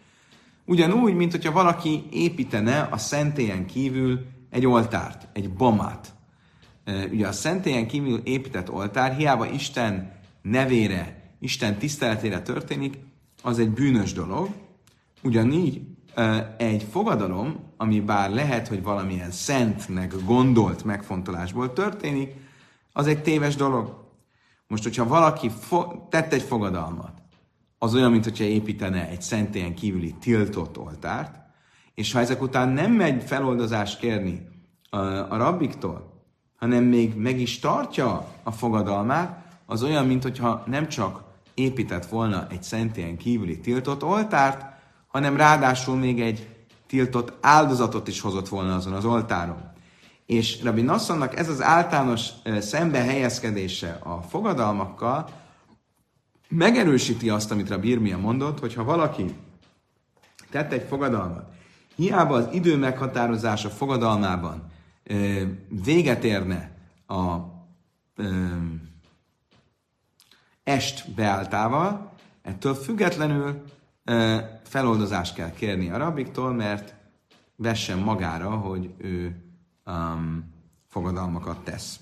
Ugyanúgy, 0.66 1.14
mint 1.14 1.32
hogyha 1.32 1.52
valaki 1.52 2.04
építene 2.12 2.88
a 2.92 2.98
szentélyen 2.98 3.66
kívül 3.66 4.26
egy 4.50 4.66
oltárt, 4.66 5.28
egy 5.34 5.54
bomát. 5.54 6.17
Ugye 7.12 7.27
a 7.27 7.32
szentélyen 7.32 7.88
kívül 7.88 8.22
épített 8.24 8.72
oltár 8.72 9.15
hiába 9.15 9.50
Isten 9.50 10.12
nevére, 10.41 11.32
Isten 11.39 11.77
tiszteletére 11.77 12.41
történik, 12.41 12.98
az 13.44 13.60
egy 13.60 13.70
bűnös 13.70 14.13
dolog, 14.13 14.50
Ugyanígy 15.24 15.82
egy 16.58 16.88
fogadalom, 16.91 17.60
ami 17.77 18.00
bár 18.00 18.29
lehet, 18.29 18.67
hogy 18.67 18.84
valamilyen 18.84 19.32
szentnek 19.32 20.13
gondolt 20.25 20.84
megfontolásból 20.84 21.74
történik, 21.74 22.34
az 22.94 23.08
egy 23.08 23.22
téves 23.22 23.56
dolog. 23.56 24.06
Most, 24.67 24.84
hogyha 24.84 25.08
valaki 25.08 25.50
fo- 25.50 26.10
tett 26.10 26.34
egy 26.34 26.41
fogadalmat, 26.41 27.22
az 27.77 27.96
olyan, 27.96 28.12
mint 28.12 28.24
hogyha 28.24 28.44
építene 28.44 29.08
egy 29.10 29.22
szentélyen 29.22 29.75
kívüli 29.75 30.15
tiltott 30.20 30.77
oltárt, 30.77 31.39
és 31.94 32.12
ha 32.12 32.20
ezek 32.20 32.41
után 32.41 32.70
nem 32.70 32.91
megy 32.91 33.24
feloldozást 33.24 34.00
kérni 34.00 34.48
a, 34.89 34.98
a 34.98 35.38
rabbiktól, 35.38 36.07
hanem 36.58 36.84
még 36.84 37.16
meg 37.16 37.40
is 37.40 37.60
tartja 37.60 38.28
a 38.44 38.52
fogadalmát, 38.52 39.46
az 39.66 39.84
olyan, 39.84 40.06
mint 40.06 40.24
hogyha 40.24 40.64
nem 40.66 40.88
csak 40.88 41.24
épített 41.54 42.06
volna 42.06 42.48
egy 42.50 42.64
szentélyen 42.64 43.18
kívüli 43.18 43.60
tiltott 43.60 44.04
oltárt, 44.04 44.66
hanem 45.08 45.38
ráadásul 45.38 45.96
még 45.96 46.22
egy 46.22 46.48
tiltott 46.88 47.34
áldozatot 47.42 48.08
is 48.08 48.22
hozott 48.22 48.48
volna 48.48 48.76
azon 48.76 48.94
az 48.94 49.06
oltáron. 49.06 49.72
És 50.26 50.64
Rabbi 50.64 50.82
Nassonnak 50.82 51.38
ez 51.38 51.50
az 51.50 51.62
általános 51.62 52.30
szembe 52.60 53.00
helyezkedése 53.02 54.00
a 54.04 54.22
fogadalmakkal 54.22 55.30
megerősíti 56.48 57.30
azt, 57.30 57.52
amit 57.52 57.70
Rabbi 57.70 57.90
Irmia 57.90 58.18
mondott, 58.18 58.60
hogy 58.60 58.74
ha 58.74 58.84
valaki 58.84 59.36
tette 60.52 60.76
egy 60.76 60.86
fogadalmat, 60.88 61.50
hiába 61.96 62.36
az 62.36 62.48
idő 62.52 62.78
meghatározása 62.78 63.70
fogadalmában 63.70 64.72
véget 65.84 66.24
érne 66.24 66.72
a 67.08 67.36
est 70.64 71.12
beáltával, 71.16 72.14
ettől 72.42 72.74
függetlenül 72.74 73.64
feloldozást 74.64 75.34
kell 75.34 75.52
kérni 75.52 75.90
a 75.90 75.98
rabbiktól, 75.98 76.54
mert 76.54 76.94
vessen 77.56 77.98
magára, 77.98 78.50
hogy 78.50 78.94
ő 78.98 79.42
fogadalmakat 80.88 81.58
tesz. 81.64 82.00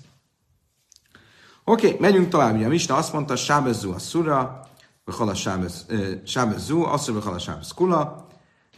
Oké, 1.64 1.86
okay, 1.86 2.00
megyünk 2.00 2.28
tovább. 2.28 2.54
Ugye 2.54 2.66
a 2.66 2.68
Misna 2.68 2.96
azt 2.96 3.12
mondta, 3.12 3.36
sábezzu 3.36 3.92
a 3.92 3.98
szura, 3.98 4.60
vagy 5.04 5.36
sábezzu, 6.24 6.82
azt 6.82 7.08
mondja, 7.10 7.30
a 7.30 7.38
sábez 7.38 7.72
kula. 7.72 8.26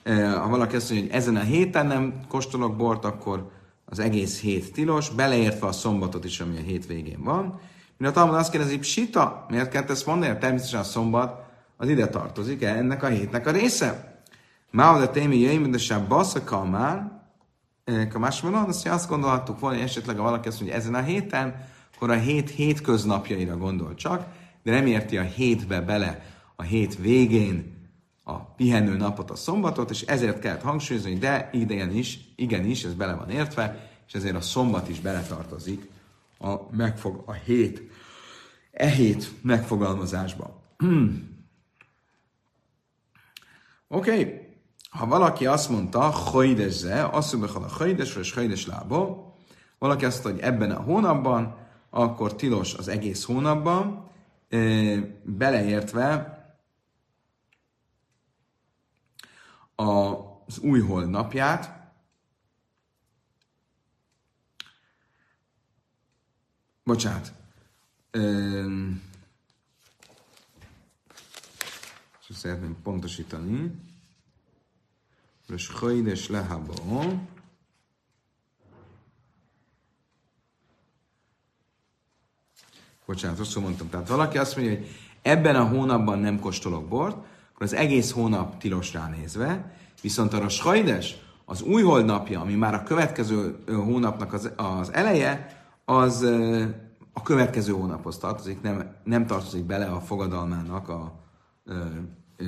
Ha 0.04 0.48
valaki 0.48 0.76
azt 0.76 0.90
mondja, 0.90 1.08
hogy 1.08 1.16
ezen 1.16 1.36
a 1.36 1.40
héten 1.40 1.86
nem 1.86 2.20
kóstolok 2.28 2.76
bort, 2.76 3.04
akkor 3.04 3.50
az 3.90 3.98
egész 3.98 4.40
hét 4.40 4.72
tilos, 4.72 5.10
beleértve 5.10 5.66
a 5.66 5.72
szombatot 5.72 6.24
is, 6.24 6.40
ami 6.40 6.56
a 6.56 6.60
hétvégén 6.60 7.22
van. 7.22 7.60
Mint 7.96 8.10
a 8.10 8.14
Talmud 8.14 8.34
azt 8.34 8.50
kérdezi, 8.50 8.78
psita, 8.78 9.46
miért 9.48 9.70
kell 9.70 9.84
ezt 9.88 10.06
mondani? 10.06 10.38
Természetesen 10.38 10.80
a 10.80 10.84
szombat 10.84 11.46
az 11.76 11.88
ide 11.88 12.08
tartozik 12.08 12.62
ennek 12.62 13.02
a 13.02 13.06
hétnek 13.06 13.46
a 13.46 13.50
része. 13.50 14.22
Máad 14.70 15.02
a 15.02 15.10
témi 15.10 15.36
jöjjön, 15.38 15.70
de 15.70 15.78
sem 15.78 16.08
bassza 16.08 16.44
kamár, 16.44 17.22
kamásmanon, 18.08 18.64
azt, 18.64 18.86
azt 18.86 19.08
gondolhattuk 19.08 19.58
volna, 19.60 19.76
hogy 19.76 19.84
esetleg 19.84 20.16
ha 20.16 20.22
valaki 20.22 20.48
azt 20.48 20.60
mondja, 20.60 20.76
ezen 20.76 20.94
a 20.94 21.02
héten, 21.02 21.66
akkor 21.94 22.10
a 22.10 22.18
hét 22.18 22.50
hétköznapjaira 22.50 23.56
gondol 23.56 23.94
csak, 23.94 24.26
de 24.62 24.70
nem 24.70 24.86
érti 24.86 25.16
a 25.16 25.22
hétbe 25.22 25.80
bele, 25.80 26.24
a 26.56 26.62
hét 26.62 26.98
végén 26.98 27.77
a 28.28 28.54
pihenő 28.56 28.96
napot, 28.96 29.30
a 29.30 29.34
szombatot, 29.34 29.90
és 29.90 30.02
ezért 30.02 30.38
kellett 30.38 30.62
hangsúlyozni, 30.62 31.14
de 31.14 31.48
idején 31.52 31.96
is, 31.96 32.18
igenis, 32.36 32.84
ez 32.84 32.94
bele 32.94 33.14
van 33.14 33.30
értve, 33.30 33.90
és 34.06 34.12
ezért 34.14 34.34
a 34.34 34.40
szombat 34.40 34.88
is 34.88 35.00
beletartozik 35.00 35.90
a, 36.38 36.54
megfog, 36.70 37.22
a 37.26 37.32
hét, 37.32 37.82
e 38.72 38.88
hét 38.88 39.30
megfogalmazásba. 39.42 40.60
Oké, 43.88 44.10
okay. 44.10 44.46
ha 44.90 45.06
valaki 45.06 45.46
azt 45.46 45.70
mondta, 45.70 46.00
hojdezze, 46.00 47.04
azt 47.04 47.32
mondja, 47.32 47.60
a 47.60 47.74
hojdesről 47.78 48.22
és 48.22 48.32
hojdes 48.32 48.66
lába, 48.66 49.32
valaki 49.78 50.04
azt 50.04 50.24
mondta, 50.24 50.44
hogy 50.44 50.54
ebben 50.54 50.70
a 50.70 50.82
hónapban, 50.82 51.56
akkor 51.90 52.34
tilos 52.34 52.74
az 52.74 52.88
egész 52.88 53.24
hónapban, 53.24 54.10
beleértve 55.24 56.37
az 59.80 60.58
új 60.58 60.80
hold 60.80 61.10
napját, 61.10 61.92
bocsánat, 66.84 67.32
és 72.28 72.36
szeretném 72.36 72.82
pontosítani, 72.82 73.80
és 75.46 75.68
Hajdes 75.68 76.28
Lehaba, 76.28 76.74
Bocsánat, 83.06 83.38
rosszul 83.38 83.62
mondtam. 83.62 83.88
Tehát 83.88 84.08
valaki 84.08 84.38
azt 84.38 84.56
mondja, 84.56 84.76
hogy 84.76 84.88
ebben 85.22 85.56
a 85.56 85.68
hónapban 85.68 86.18
nem 86.18 86.40
kóstolok 86.40 86.88
bort, 86.88 87.26
akkor 87.58 87.72
az 87.72 87.78
egész 87.78 88.10
hónap 88.10 88.58
tilos 88.58 88.92
ránézve, 88.92 89.74
viszont 90.02 90.32
a 90.32 90.48
Sajdes, 90.48 91.16
az 91.44 91.62
új 91.62 91.82
holdnapja, 91.82 92.40
ami 92.40 92.54
már 92.54 92.74
a 92.74 92.82
következő 92.82 93.58
hónapnak 93.66 94.32
az, 94.32 94.50
az 94.56 94.92
eleje, 94.92 95.62
az 95.84 96.22
a 97.12 97.22
következő 97.22 97.72
hónaphoz 97.72 98.18
tartozik, 98.18 98.60
nem, 98.60 98.96
nem 99.04 99.26
tartozik 99.26 99.64
bele 99.64 99.86
a 99.86 100.00
fogadalmának 100.00 100.88
a 100.88 101.20
ö, 101.64 101.84
ö, 102.36 102.46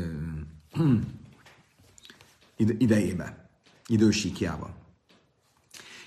idejébe, 2.57 3.49
idősíkjába. 3.87 4.71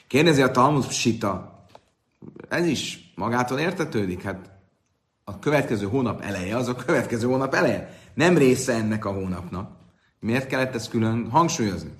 Kérdezi 0.07 0.41
a 0.41 0.51
Talmud 0.51 0.91
Sita, 0.91 1.65
ez 2.49 2.65
is 2.65 3.11
magától 3.15 3.59
értetődik, 3.59 4.21
hát 4.21 4.51
a 5.23 5.39
következő 5.39 5.85
hónap 5.85 6.21
eleje 6.21 6.55
az 6.55 6.67
a 6.67 6.75
következő 6.75 7.27
hónap 7.27 7.53
eleje. 7.53 8.02
Nem 8.13 8.37
része 8.37 8.73
ennek 8.73 9.05
a 9.05 9.11
hónapnak. 9.11 9.71
Miért 10.19 10.47
kellett 10.47 10.75
ezt 10.75 10.89
külön 10.89 11.29
hangsúlyozni? 11.29 11.91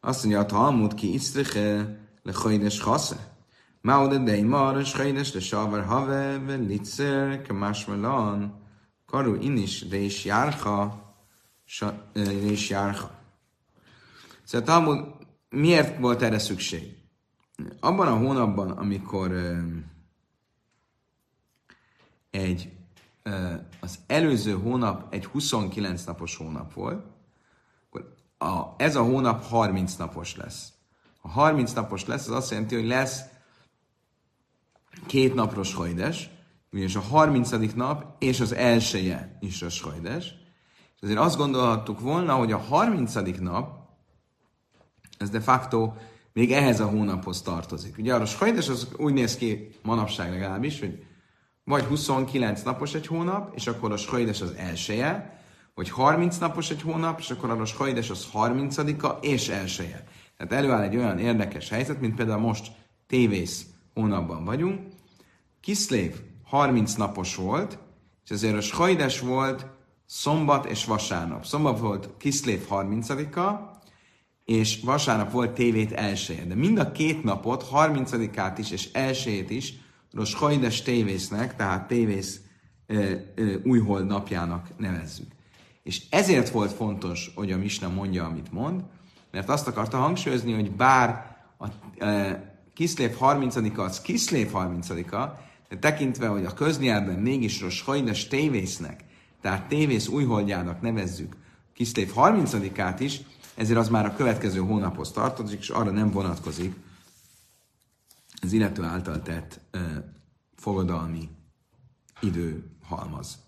Azt 0.00 0.24
mondja, 0.24 0.40
a 0.40 0.46
Talmud 0.46 0.94
ki 0.94 1.12
isztriche 1.12 1.98
le 2.22 2.32
hajdes 2.34 2.80
hasze. 2.80 3.36
Maude 3.80 4.18
de 4.18 4.36
imar, 4.36 4.80
és 4.80 4.92
hajdes 4.92 5.32
le 5.32 5.40
savar 5.40 5.84
have, 5.84 6.38
ve 6.38 6.54
litzer, 6.54 7.42
ke 7.42 7.52
másmelan, 7.52 8.62
karu 9.06 9.34
inis, 9.34 9.88
de 9.88 9.96
is 9.96 10.24
járha, 10.24 11.06
de 12.12 12.32
is 12.32 12.68
járha. 12.70 13.10
Szóval 14.44 14.66
Talmud, 14.66 15.04
miért 15.50 15.98
volt 15.98 16.22
erre 16.22 16.38
szükség? 16.38 16.96
Abban 17.80 18.06
a 18.06 18.16
hónapban, 18.16 18.70
amikor 18.70 19.32
egy, 22.30 22.72
az 23.80 23.98
előző 24.06 24.52
hónap 24.52 25.14
egy 25.14 25.24
29 25.24 26.04
napos 26.04 26.36
hónap 26.36 26.72
volt, 26.72 27.06
akkor 27.86 28.14
a, 28.38 28.74
ez 28.76 28.96
a 28.96 29.02
hónap 29.02 29.44
30 29.44 29.94
napos 29.94 30.36
lesz. 30.36 30.72
Ha 31.20 31.28
30 31.28 31.72
napos 31.72 32.06
lesz, 32.06 32.28
az 32.28 32.34
azt 32.34 32.50
jelenti, 32.50 32.74
hogy 32.74 32.86
lesz 32.86 33.20
két 35.06 35.34
napros 35.34 35.74
hajdes, 35.74 36.30
ugyanis 36.72 36.96
a 36.96 37.00
30. 37.00 37.50
nap 37.74 38.14
és 38.18 38.40
az 38.40 38.52
elsője 38.52 39.38
is 39.40 39.62
a 39.62 39.68
hajdes. 39.82 40.34
És 40.96 41.02
azért 41.02 41.18
azt 41.18 41.36
gondolhattuk 41.36 42.00
volna, 42.00 42.34
hogy 42.34 42.52
a 42.52 42.58
30. 42.58 43.14
nap, 43.40 43.86
ez 45.18 45.30
de 45.30 45.40
facto 45.40 45.92
még 46.32 46.52
ehhez 46.52 46.80
a 46.80 46.86
hónaphoz 46.86 47.42
tartozik. 47.42 47.98
Ugye 47.98 48.14
a 48.14 48.26
hajdes 48.38 48.68
az 48.68 48.88
úgy 48.96 49.12
néz 49.12 49.36
ki 49.36 49.70
manapság 49.82 50.30
legalábbis, 50.30 50.80
hogy 50.80 51.06
vagy 51.68 51.84
29 51.84 52.62
napos 52.62 52.94
egy 52.94 53.06
hónap, 53.06 53.52
és 53.54 53.66
akkor 53.66 53.92
a 53.92 53.96
Shajdes 53.96 54.40
az 54.40 54.54
elsője, 54.56 55.40
vagy 55.74 55.90
30 55.90 56.38
napos 56.38 56.70
egy 56.70 56.82
hónap, 56.82 57.18
és 57.18 57.30
akkor 57.30 57.50
a 57.50 57.64
Shajdes 57.64 58.10
az 58.10 58.28
30-a 58.34 59.18
és 59.20 59.48
elsője. 59.48 60.04
Tehát 60.36 60.52
előáll 60.52 60.82
egy 60.82 60.96
olyan 60.96 61.18
érdekes 61.18 61.68
helyzet, 61.68 62.00
mint 62.00 62.14
például 62.14 62.40
most 62.40 62.72
tévész 63.06 63.66
hónapban 63.94 64.44
vagyunk. 64.44 64.80
Kiszlév 65.60 66.14
30 66.44 66.94
napos 66.94 67.34
volt, 67.34 67.78
és 68.24 68.30
ezért 68.30 68.56
a 68.56 68.60
Shajdes 68.60 69.20
volt 69.20 69.66
szombat 70.06 70.66
és 70.66 70.84
vasárnap. 70.84 71.44
Szombat 71.44 71.78
volt 71.78 72.10
Kiszlév 72.18 72.66
30-a, 72.70 73.70
és 74.44 74.80
vasárnap 74.84 75.30
volt 75.30 75.50
tévét 75.50 75.92
elsője. 75.92 76.44
De 76.44 76.54
mind 76.54 76.78
a 76.78 76.92
két 76.92 77.24
napot, 77.24 77.68
30-át 77.72 78.58
is 78.58 78.70
és 78.70 78.92
elsőjét 78.92 79.50
is 79.50 79.74
Rosh 80.12 80.36
Hajdes 80.36 80.82
tévésznek, 80.82 81.56
tehát 81.56 81.88
tévész 81.88 82.40
újhold 83.64 84.06
napjának 84.06 84.68
nevezzük. 84.76 85.32
És 85.82 86.02
ezért 86.10 86.50
volt 86.50 86.72
fontos, 86.72 87.32
hogy 87.34 87.52
a 87.52 87.56
Misna 87.56 87.88
mondja, 87.88 88.24
amit 88.24 88.52
mond, 88.52 88.82
mert 89.30 89.48
azt 89.48 89.68
akarta 89.68 89.96
hangsúlyozni, 89.96 90.52
hogy 90.52 90.70
bár 90.70 91.36
a 91.58 91.66
e, 92.04 92.42
Kiszlév 92.74 93.16
30-a 93.20 93.80
az 93.80 94.00
Kiszlév 94.00 94.50
30-a, 94.52 95.38
de 95.68 95.78
tekintve, 95.78 96.26
hogy 96.26 96.44
a 96.44 96.52
köznyelben 96.52 97.18
mégis 97.18 97.60
Rosh 97.60 97.84
Hajdes 97.84 98.26
tévésznek, 98.26 99.04
tehát 99.40 99.68
tévész 99.68 100.08
újholdjának 100.08 100.80
nevezzük 100.80 101.36
Kiszlév 101.74 102.12
30-át 102.16 103.00
is, 103.00 103.20
ezért 103.54 103.78
az 103.78 103.88
már 103.88 104.06
a 104.06 104.14
következő 104.14 104.60
hónaphoz 104.60 105.10
tartozik, 105.10 105.58
és 105.58 105.68
arra 105.68 105.90
nem 105.90 106.10
vonatkozik, 106.10 106.74
az 108.42 108.52
illető 108.52 108.82
által 108.82 109.22
tett 109.22 109.60
ö, 109.70 109.78
fogadalmi 110.56 111.28
időhalmaz. 112.20 113.38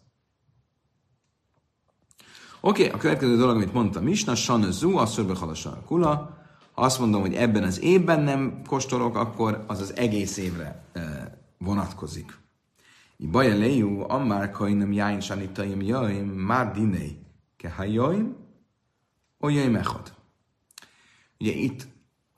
Oké, 2.60 2.84
okay, 2.84 2.94
a 2.94 3.00
következő 3.00 3.36
dolog, 3.36 3.56
amit 3.56 3.72
mondtam 3.72 4.04
Misna, 4.04 4.34
Sana 4.34 4.70
Zu, 4.70 4.96
asszorbe 4.96 5.34
halasan 5.34 5.84
kula. 5.84 6.38
Ha 6.72 6.82
azt 6.82 6.98
mondom, 6.98 7.20
hogy 7.20 7.34
ebben 7.34 7.62
az 7.62 7.80
évben 7.80 8.20
nem 8.20 8.62
kóstolok, 8.66 9.16
akkor 9.16 9.64
az 9.66 9.80
az 9.80 9.96
egész 9.96 10.36
évre 10.36 10.84
ö, 10.92 11.00
vonatkozik. 11.58 12.38
Baja 13.30 13.58
lejú, 13.58 14.00
ammár 14.08 14.50
kajnem 14.50 14.92
jájn 14.92 15.20
sanitaim 15.20 15.82
jaim, 15.82 16.26
már 16.26 16.72
dinei, 16.72 17.18
kehajaim, 17.56 18.36
olyan 19.40 19.70
mechad. 19.70 20.14
Ugye 21.38 21.52
itt 21.52 21.86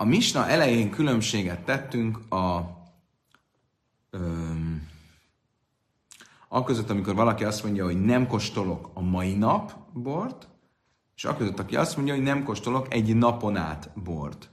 a 0.02 0.04
misna 0.04 0.48
elején 0.48 0.90
különbséget 0.90 1.64
tettünk 1.64 2.32
a 2.32 2.76
öm, 4.10 4.88
a 6.48 6.64
között, 6.64 6.90
amikor 6.90 7.14
valaki 7.14 7.44
azt 7.44 7.64
mondja, 7.64 7.84
hogy 7.84 8.04
nem 8.04 8.26
kóstolok 8.26 8.90
a 8.94 9.00
mai 9.00 9.34
nap 9.34 9.72
bort, 9.92 10.48
és 11.16 11.24
a 11.24 11.36
között, 11.36 11.58
aki 11.58 11.76
azt 11.76 11.96
mondja, 11.96 12.14
hogy 12.14 12.22
nem 12.22 12.44
kóstolok 12.44 12.94
egy 12.94 13.16
napon 13.16 13.56
át 13.56 13.90
bort. 13.94 14.50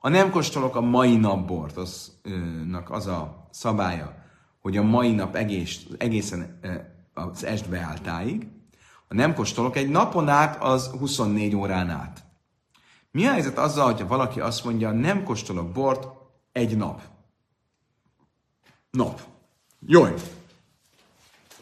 A 0.00 0.08
nem 0.08 0.30
kóstolok 0.30 0.76
a 0.76 0.80
mai 0.80 1.16
nap 1.16 1.46
bort, 1.46 1.76
aznak 1.76 2.90
az 2.90 3.06
a 3.06 3.48
szabálya, 3.50 4.24
hogy 4.60 4.76
a 4.76 4.82
mai 4.82 5.12
nap 5.12 5.34
egész, 5.34 5.86
egészen 5.98 6.60
az 7.14 7.44
est 7.44 7.68
beálltáig. 7.68 8.46
A 9.08 9.14
nem 9.14 9.34
kóstolok 9.34 9.76
egy 9.76 9.88
napon 9.88 10.28
át, 10.28 10.62
az 10.62 10.86
24 10.86 11.54
órán 11.54 11.90
át. 11.90 12.28
Mi 13.10 13.26
a 13.26 13.30
helyzet 13.30 13.58
azzal, 13.58 13.84
hogyha 13.84 14.06
valaki 14.06 14.40
azt 14.40 14.64
mondja, 14.64 14.90
nem 14.90 15.22
kóstolok 15.22 15.72
bort 15.72 16.08
egy 16.52 16.76
nap? 16.76 17.02
Nap. 18.90 19.22
Jaj! 19.86 20.14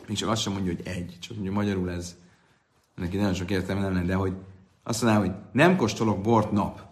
Még 0.06 0.16
csak 0.16 0.28
azt 0.28 0.42
sem 0.42 0.52
mondja, 0.52 0.74
hogy 0.74 0.87
egy, 0.87 1.16
csak 1.20 1.34
mondja 1.34 1.52
magyarul 1.52 1.90
ez, 1.90 2.16
neki 2.94 3.16
nagyon 3.16 3.34
sok 3.34 3.50
értelme 3.50 3.82
nem 3.82 3.92
lenne, 3.92 4.06
de 4.06 4.14
hogy 4.14 4.37
azt 4.82 5.02
mondaná, 5.02 5.24
hogy 5.24 5.34
nem 5.52 5.76
kóstolok 5.76 6.20
bort 6.20 6.52
nap. 6.52 6.82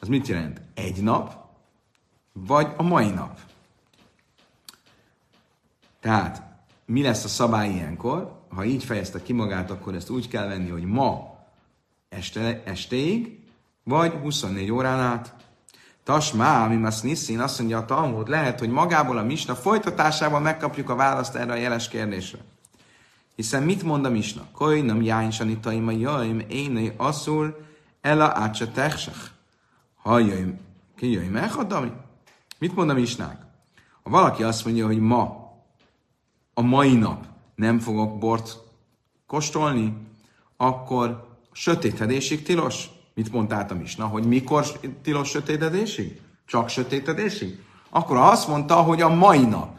Az 0.00 0.08
mit 0.08 0.26
jelent? 0.26 0.60
Egy 0.74 1.02
nap, 1.02 1.44
vagy 2.32 2.72
a 2.76 2.82
mai 2.82 3.10
nap. 3.10 3.38
Tehát, 6.00 6.42
mi 6.86 7.02
lesz 7.02 7.24
a 7.24 7.28
szabály 7.28 7.70
ilyenkor? 7.70 8.42
Ha 8.48 8.64
így 8.64 8.84
fejezte 8.84 9.22
ki 9.22 9.32
magát, 9.32 9.70
akkor 9.70 9.94
ezt 9.94 10.10
úgy 10.10 10.28
kell 10.28 10.46
venni, 10.46 10.68
hogy 10.68 10.84
ma 10.84 11.38
este, 12.08 12.62
estéig, 12.64 13.43
vagy 13.84 14.12
24 14.12 14.70
órán 14.70 15.00
át. 15.00 15.34
Tasmá, 16.04 16.66
mi 16.66 16.76
más 16.76 17.00
niszin, 17.00 17.40
azt 17.40 17.58
mondja 17.58 17.78
a 17.78 17.84
Talmud, 17.84 18.28
lehet, 18.28 18.58
hogy 18.58 18.70
magából 18.70 19.18
a 19.18 19.22
misna 19.22 19.54
folytatásában 19.54 20.42
megkapjuk 20.42 20.90
a 20.90 20.94
választ 20.94 21.34
erre 21.34 21.52
a 21.52 21.56
jeles 21.56 21.88
kérdésre. 21.88 22.38
Hiszen 23.36 23.62
mit 23.62 23.82
mond 23.82 24.04
a 24.04 24.10
misna? 24.10 24.42
Koj 24.52 24.80
nem 24.80 25.02
jány 25.02 25.30
sanitaim 25.30 25.88
a 25.88 25.90
jaim, 25.90 26.42
én 26.48 26.92
asszul 26.96 27.66
ela 28.00 28.32
átsa 28.34 28.70
teksek. 28.70 29.16
Ha 30.02 30.18
jöjjön, 30.18 30.60
ki 30.96 31.10
jöjjön 31.10 31.32
meghadami? 31.32 31.92
Mit 32.58 32.74
mond 32.74 32.90
a 32.90 32.94
misnák? 32.94 33.42
Ha 34.02 34.10
valaki 34.10 34.42
azt 34.42 34.64
mondja, 34.64 34.86
hogy 34.86 34.98
ma, 34.98 35.52
a 36.54 36.62
mai 36.62 36.94
nap 36.94 37.24
nem 37.54 37.78
fogok 37.78 38.18
bort 38.18 38.58
kóstolni, 39.26 39.96
akkor 40.56 41.28
sötétedésig 41.52 42.42
tilos. 42.42 42.88
Mit 43.14 43.32
mondtál 43.32 43.66
a 43.70 43.74
misna? 43.74 44.06
Hogy 44.06 44.24
mikor 44.24 44.66
tilos 45.02 45.28
sötétedésig? 45.28 46.20
Csak 46.46 46.68
sötétedésig? 46.68 47.62
Akkor 47.90 48.16
azt 48.16 48.48
mondta, 48.48 48.74
hogy 48.74 49.00
a 49.00 49.14
mai 49.14 49.44
nap. 49.44 49.76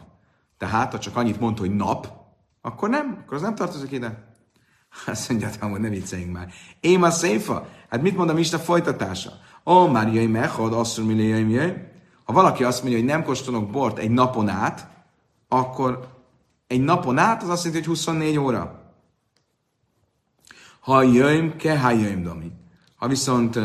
Tehát, 0.58 0.92
ha 0.92 0.98
csak 0.98 1.16
annyit 1.16 1.40
mondta, 1.40 1.60
hogy 1.60 1.74
nap, 1.74 2.12
akkor 2.60 2.88
nem, 2.88 3.18
akkor 3.20 3.36
az 3.36 3.42
nem 3.42 3.54
tartozik 3.54 3.90
ide. 3.90 4.34
Azt 5.06 5.28
mondja, 5.28 5.50
hogy 5.60 5.80
ne 5.80 5.88
vicceljünk 5.88 6.32
már. 6.32 6.52
Én 6.80 7.02
a 7.02 7.10
széfa. 7.10 7.68
Hát 7.88 8.02
mit 8.02 8.16
mond 8.16 8.30
a 8.30 8.34
Mista 8.34 8.58
folytatása? 8.58 9.32
Ó, 9.66 9.86
már 9.86 10.14
jöjj 10.14 10.26
mechad, 10.26 10.72
asszur 10.72 11.04
millióim 11.04 11.50
jöjj. 11.50 11.72
Ha 12.24 12.32
valaki 12.32 12.64
azt 12.64 12.82
mondja, 12.82 12.98
hogy 12.98 13.08
nem 13.08 13.22
kóstolok 13.22 13.70
bort 13.70 13.98
egy 13.98 14.10
napon 14.10 14.48
át, 14.48 14.88
akkor 15.48 16.08
egy 16.66 16.80
napon 16.80 17.18
át 17.18 17.42
az 17.42 17.48
azt 17.48 17.64
jelenti, 17.64 17.86
hogy 17.86 17.96
24 17.96 18.38
óra. 18.38 18.92
Ha 20.80 21.02
jöjjm, 21.02 21.56
ke 21.56 21.78
ha 21.78 21.90
jöjjm 21.90 22.22
domi. 22.22 22.52
Ha 22.96 23.08
viszont 23.08 23.58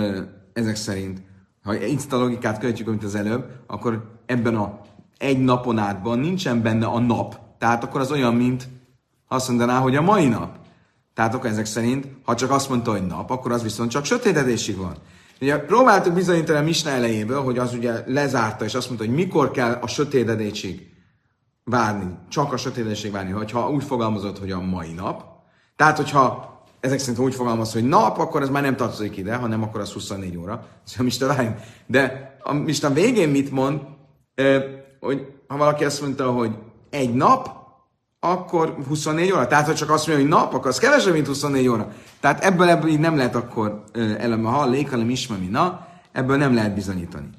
ezek 0.53 0.75
szerint, 0.75 1.21
ha 1.63 1.75
itt 1.75 2.13
a 2.13 2.17
logikát 2.17 2.59
követjük, 2.59 2.87
amit 2.87 3.03
az 3.03 3.15
előbb, 3.15 3.45
akkor 3.67 4.19
ebben 4.25 4.55
a 4.55 4.81
egy 5.17 5.39
napon 5.39 5.77
átban 5.77 6.19
nincsen 6.19 6.61
benne 6.61 6.85
a 6.85 6.99
nap. 6.99 7.39
Tehát 7.57 7.83
akkor 7.83 8.01
az 8.01 8.11
olyan, 8.11 8.35
mint 8.35 8.67
azt 9.27 9.47
mondaná, 9.47 9.79
hogy 9.79 9.95
a 9.95 10.01
mai 10.01 10.27
nap. 10.27 10.57
Tehát 11.13 11.33
akkor 11.33 11.49
ezek 11.49 11.65
szerint, 11.65 12.07
ha 12.23 12.35
csak 12.35 12.51
azt 12.51 12.69
mondta, 12.69 12.91
hogy 12.91 13.05
nap, 13.05 13.29
akkor 13.29 13.51
az 13.51 13.63
viszont 13.63 13.91
csak 13.91 14.05
sötétedésig 14.05 14.77
van. 14.77 14.95
Ugye 15.41 15.59
próbáltuk 15.59 16.13
bizonyítani 16.13 16.57
a 16.57 16.63
Misna 16.63 16.89
elejéből, 16.89 17.43
hogy 17.43 17.57
az 17.57 17.73
ugye 17.73 18.03
lezárta, 18.05 18.65
és 18.65 18.73
azt 18.73 18.87
mondta, 18.87 19.05
hogy 19.05 19.15
mikor 19.15 19.51
kell 19.51 19.77
a 19.81 19.87
sötétedésig 19.87 20.89
várni, 21.63 22.17
csak 22.29 22.53
a 22.53 22.57
sötétedésig 22.57 23.11
várni, 23.11 23.31
hogyha 23.31 23.69
úgy 23.69 23.83
fogalmazott, 23.83 24.39
hogy 24.39 24.51
a 24.51 24.61
mai 24.61 24.93
nap. 24.93 25.23
Tehát, 25.75 25.97
hogyha 25.97 26.50
ezek 26.81 26.99
szerint 26.99 27.19
úgy 27.19 27.35
fogalmaz, 27.35 27.73
hogy 27.73 27.83
nap, 27.83 28.17
akkor 28.17 28.41
ez 28.41 28.49
már 28.49 28.63
nem 28.63 28.75
tartozik 28.75 29.17
ide, 29.17 29.35
hanem 29.35 29.63
akkor 29.63 29.81
az 29.81 29.91
24 29.91 30.37
óra. 30.37 30.67
Szóval 30.83 31.05
Mista 31.05 31.27
várjunk. 31.27 31.57
De 31.85 32.35
a 32.43 32.53
Mista 32.53 32.89
végén 32.89 33.29
mit 33.29 33.51
mond, 33.51 33.81
hogy 34.99 35.27
ha 35.47 35.57
valaki 35.57 35.85
azt 35.85 36.01
mondta, 36.01 36.31
hogy 36.31 36.57
egy 36.89 37.13
nap, 37.13 37.59
akkor 38.19 38.77
24 38.87 39.31
óra. 39.31 39.47
Tehát, 39.47 39.65
ha 39.65 39.73
csak 39.73 39.89
azt 39.89 40.07
mondja, 40.07 40.25
hogy 40.25 40.33
nap, 40.33 40.53
akkor 40.53 40.67
az 40.67 40.77
kevesebb, 40.77 41.13
mint 41.13 41.27
24 41.27 41.67
óra. 41.67 41.91
Tehát 42.19 42.43
ebből, 42.43 42.69
ebből 42.69 42.89
így 42.89 42.99
nem 42.99 43.15
lehet 43.15 43.35
akkor 43.35 43.83
eleme 44.17 44.49
hallék, 44.49 44.89
hanem 44.89 45.09
ismami 45.09 45.45
na, 45.45 45.87
ebből 46.11 46.37
nem 46.37 46.53
lehet 46.53 46.73
bizonyítani. 46.73 47.29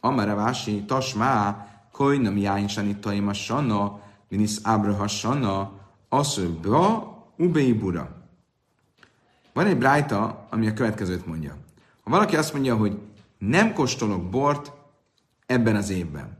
Amara 0.00 0.34
vási, 0.34 0.84
tasmá, 0.84 1.66
kojnam 1.92 2.36
jájnsani 2.36 2.96
taima 2.96 3.32
sanna, 3.32 4.00
vinis 4.28 4.56
ábraha 4.62 5.06
sanna, 5.06 5.72
bra, 6.60 7.12
ubei 7.36 7.72
bura. 7.72 8.21
Van 9.52 9.66
egy 9.66 9.78
brájta, 9.78 10.46
ami 10.50 10.66
a 10.66 10.72
következőt 10.72 11.26
mondja. 11.26 11.56
Ha 12.04 12.10
valaki 12.10 12.36
azt 12.36 12.52
mondja, 12.52 12.76
hogy 12.76 12.98
nem 13.38 13.72
kóstolok 13.72 14.30
bort 14.30 14.72
ebben 15.46 15.76
az 15.76 15.90
évben, 15.90 16.38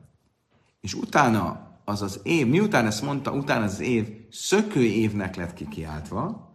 és 0.80 0.94
utána 0.94 1.70
az 1.84 2.02
az 2.02 2.20
év, 2.22 2.46
miután 2.46 2.86
ezt 2.86 3.02
mondta, 3.02 3.32
utána 3.32 3.64
az 3.64 3.80
év 3.80 4.08
szökő 4.30 4.80
évnek 4.80 5.36
lett 5.36 5.54
kikiáltva, 5.54 6.50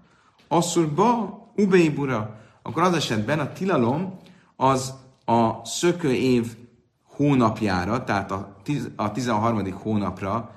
asszurba 0.48 1.38
ubeibura, 1.56 2.40
akkor 2.62 2.84
az 2.84 2.94
esetben 2.94 3.40
a 3.40 3.52
tilalom 3.52 4.20
az 4.56 4.94
a 5.26 5.66
szökő 5.66 6.14
év 6.14 6.56
hónapjára, 7.04 8.04
tehát 8.04 8.32
a, 8.32 8.56
tiz, 8.64 8.90
a 8.96 9.12
13. 9.12 9.72
hónapra, 9.72 10.52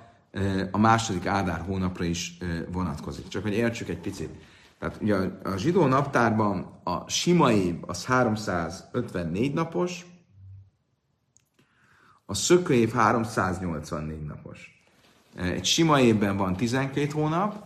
a 0.70 0.78
második 0.78 1.26
Ádár 1.26 1.60
hónapra 1.60 2.04
is 2.04 2.38
vonatkozik. 2.72 3.28
Csak 3.28 3.42
hogy 3.42 3.52
értsük 3.52 3.88
egy 3.88 3.98
picit. 3.98 4.30
Tehát 4.80 4.98
ugye 5.00 5.16
a 5.44 5.56
zsidó 5.56 5.86
naptárban 5.86 6.80
a 6.84 7.08
sima 7.08 7.52
év 7.52 7.74
az 7.86 8.04
354 8.04 9.52
napos, 9.52 10.06
a 12.26 12.34
szökő 12.34 12.74
év 12.74 12.92
384 12.92 14.22
napos. 14.22 14.82
Egy 15.36 15.64
sima 15.64 16.00
évben 16.00 16.36
van 16.36 16.56
12 16.56 17.10
hónap, 17.12 17.64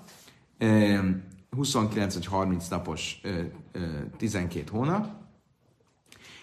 29 1.50 2.14
vagy 2.14 2.27
30 2.27 2.68
napos 2.68 3.20
12 4.16 4.70
hónap. 4.70 5.07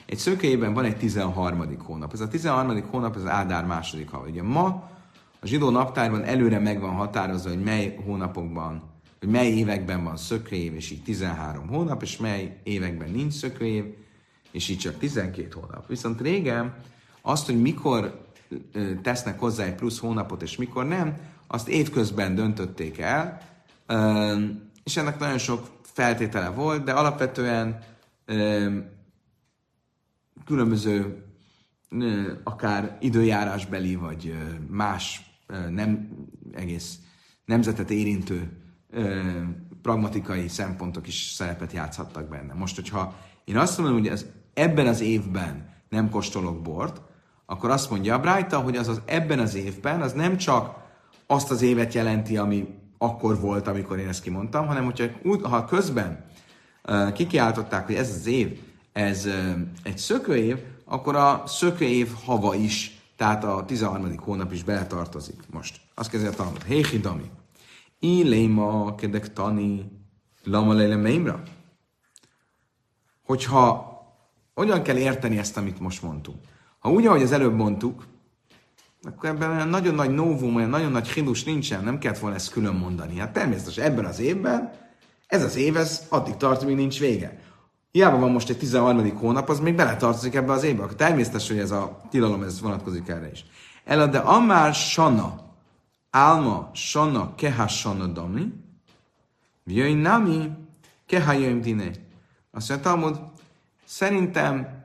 Egy 0.06 0.18
szökő 0.18 0.48
évben 0.48 0.74
van 0.74 0.86
egy 0.86 0.98
13. 0.98 1.78
hónap. 1.84 2.14
Ez 2.14 2.20
a 2.20 2.28
13. 2.28 2.84
hónap 2.90 3.16
az 3.16 3.26
Ádár 3.26 3.66
második 3.66 4.10
hav. 4.10 4.28
Ugye 4.28 4.44
ma 4.44 4.90
a 5.40 5.46
zsidó 5.46 5.70
naptárban 5.70 6.24
előre 6.24 6.60
meg 6.60 6.80
van 6.80 6.94
határozva, 6.94 7.50
hogy 7.50 7.64
mely 7.64 8.00
hónapokban, 8.06 8.91
hogy 9.22 9.30
mely 9.30 9.48
években 9.48 10.04
van 10.04 10.18
szökőév, 10.18 10.76
és 10.76 10.92
így 10.92 11.04
13 11.04 11.68
hónap, 11.68 12.02
és 12.02 12.18
mely 12.18 12.60
években 12.64 13.10
nincs 13.12 13.34
szökőév, 13.34 13.86
és 14.52 14.70
így 14.70 14.78
csak 14.78 14.98
12 14.98 15.48
hónap. 15.54 15.88
Viszont 15.88 16.22
régen 16.22 16.76
azt, 17.22 17.46
hogy 17.46 17.62
mikor 17.62 18.30
tesznek 19.02 19.40
hozzá 19.40 19.64
egy 19.64 19.76
plusz 19.76 20.00
hónapot, 20.00 20.42
és 20.42 20.56
mikor 20.58 20.88
nem, 20.88 21.18
azt 21.48 21.68
évközben 21.68 22.36
döntötték 22.36 22.98
el, 22.98 23.42
és 24.84 24.98
ennek 24.98 25.20
nagyon 25.20 25.38
sok 25.38 25.70
feltétele 25.82 26.50
volt, 26.50 26.84
de 26.84 26.92
alapvetően 26.92 27.84
különböző 30.46 31.24
akár 32.44 32.98
időjárásbeli, 33.02 33.96
vagy 33.96 34.36
más 34.70 35.22
nem 35.70 36.10
egész 36.54 37.00
nemzetet 37.46 37.90
érintő 37.90 38.61
pragmatikai 39.82 40.48
szempontok 40.48 41.08
is 41.08 41.32
szerepet 41.36 41.72
játszhattak 41.72 42.28
benne. 42.30 42.54
Most, 42.54 42.76
hogyha 42.76 43.14
én 43.44 43.58
azt 43.58 43.78
mondom, 43.78 43.98
hogy 43.98 44.08
ez, 44.08 44.26
ebben 44.54 44.88
az 44.88 45.02
évben 45.02 45.70
nem 45.90 46.10
kóstolok 46.10 46.62
bort, 46.62 47.02
akkor 47.46 47.70
azt 47.70 47.90
mondja 47.90 48.16
a 48.16 48.20
Brájta, 48.20 48.60
hogy 48.60 48.76
az, 48.76 48.88
az 48.88 49.02
ebben 49.06 49.40
az 49.40 49.56
évben, 49.56 50.02
az 50.02 50.14
nem 50.14 50.38
csak 50.38 50.76
azt 51.28 51.52
az 51.52 51.62
évet 51.62 51.94
jelenti, 51.94 52.38
ami 52.38 52.68
akkor 52.98 53.40
volt, 53.40 53.68
amikor 53.68 54.00
én 54.00 54.08
ezt 54.08 54.22
kimondtam, 54.22 54.68
hanem 54.68 54.84
hogyha 54.84 55.48
ha 55.48 55.66
közben 55.66 56.26
uh, 56.88 57.12
kikiáltották, 57.12 57.86
hogy 57.86 57.96
ez 57.96 58.10
az 58.10 58.28
év, 58.28 58.60
ez 58.94 59.26
uh, 59.26 59.34
egy 59.84 59.98
szökőév, 59.98 60.58
akkor 60.86 61.16
a 61.16 61.44
szökőév 61.46 62.10
hava 62.26 62.56
is, 62.56 63.02
tehát 63.18 63.44
a 63.44 63.66
13. 63.66 64.18
hónap 64.18 64.52
is 64.52 64.64
beletartozik. 64.64 65.40
Most 65.50 65.82
azt 65.96 66.10
kezdje 66.10 66.30
a 66.30 66.34
tanulmat. 66.34 66.64
Héhi 66.64 67.00
dami. 67.00 67.30
Iléma 68.04 68.96
kedek 68.96 69.34
tani 69.34 69.92
lama 70.44 70.74
meimra. 70.74 71.44
Hogyha 73.26 73.90
hogyan 74.54 74.82
kell 74.82 74.98
érteni 74.98 75.38
ezt, 75.38 75.58
amit 75.58 75.80
most 75.80 76.02
mondtunk? 76.02 76.38
Ha 76.80 76.92
úgy, 76.92 77.06
ahogy 77.06 77.22
az 77.22 77.32
előbb 77.32 77.56
mondtuk, 77.56 78.06
akkor 79.04 79.30
ebben 79.30 79.52
olyan 79.52 79.68
nagyon 79.68 79.96
nagy 79.96 80.10
novum, 80.14 80.56
olyan 80.56 80.70
nagyon 80.70 80.92
nagy 80.92 81.10
hidus 81.10 81.44
nincsen, 81.44 81.84
nem 81.84 81.98
kellett 81.98 82.20
volna 82.20 82.36
ezt 82.36 82.52
külön 82.52 82.76
mondani. 82.76 83.18
Hát 83.18 83.34
természetesen 83.34 83.86
ebben 83.86 84.06
az 84.06 84.20
évben, 84.20 84.72
ez 85.28 85.44
az 85.44 85.56
év, 85.56 85.78
ez 85.78 86.06
addig 86.10 86.36
tart, 86.36 86.66
míg 86.66 86.76
nincs 86.76 87.00
vége. 87.00 87.40
Hiába 87.92 88.18
van 88.18 88.32
most 88.32 88.50
egy 88.50 88.58
13. 88.58 89.18
hónap, 89.18 89.50
az 89.50 89.60
még 89.60 89.76
beletartozik 89.76 90.36
ebbe 90.36 90.52
az 90.52 90.64
évbe. 90.64 90.84
Akkor 90.84 90.96
természetesen, 90.96 91.56
hogy 91.56 91.66
ez 91.66 91.72
a 91.72 92.02
tilalom, 92.10 92.44
ez 92.44 92.62
vonatkozik 92.62 93.08
erre 93.08 93.32
is. 93.32 93.46
Ela 93.84 94.08
de 94.08 94.18
amár 94.18 94.74
sana, 94.74 95.51
álma, 96.12 96.69
sana, 96.74 97.36
keha 97.36 97.67
sana 97.67 98.08
dami, 98.08 98.54
jöjj 99.65 99.93
nami, 99.93 100.50
keha 101.06 101.32
jöjj 101.32 101.60
dine. 101.60 101.91
Azt 102.52 102.69
mondja, 102.69 102.89
Talmud, 102.89 103.19
szerintem 103.86 104.80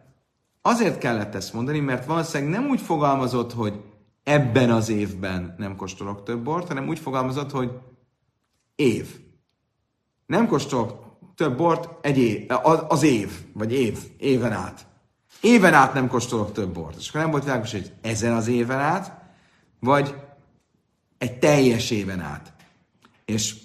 Azért 0.67 0.99
kellett 0.99 1.35
ezt 1.35 1.53
mondani, 1.53 1.81
mert 1.81 2.07
valószínűleg 2.07 2.53
nem 2.53 2.71
úgy 2.71 2.81
fogalmazott, 2.81 3.53
hogy 3.53 3.81
ebben 4.25 4.71
az 4.71 4.89
évben 4.89 5.55
nem 5.59 5.77
kóstolok 5.77 6.23
több 6.23 6.43
bort, 6.43 6.69
hanem 6.69 6.89
úgy 6.89 6.99
fogalmazott, 6.99 7.51
hogy 7.51 7.71
év. 8.75 9.19
Nem 10.27 10.47
kóstolok 10.47 11.17
több 11.35 11.57
bort 11.57 12.07
egy 12.07 12.19
év, 12.19 12.47
az 12.89 13.03
év, 13.03 13.31
vagy 13.53 13.73
év, 13.73 13.99
éven 14.19 14.53
át. 14.53 14.87
Éven 15.41 15.75
át 15.75 15.95
nem 15.95 16.09
kóstolok 16.09 16.53
több 16.53 16.73
bort. 16.73 16.99
És 16.99 17.09
akkor 17.09 17.21
nem 17.21 17.31
volt 17.31 17.45
világos, 17.45 17.73
hogy 17.73 17.93
ezen 18.01 18.33
az 18.33 18.47
éven 18.47 18.81
át, 18.81 19.13
vagy 19.81 20.15
egy 21.19 21.39
teljes 21.39 21.91
éven 21.91 22.21
át. 22.21 22.53
És 23.25 23.57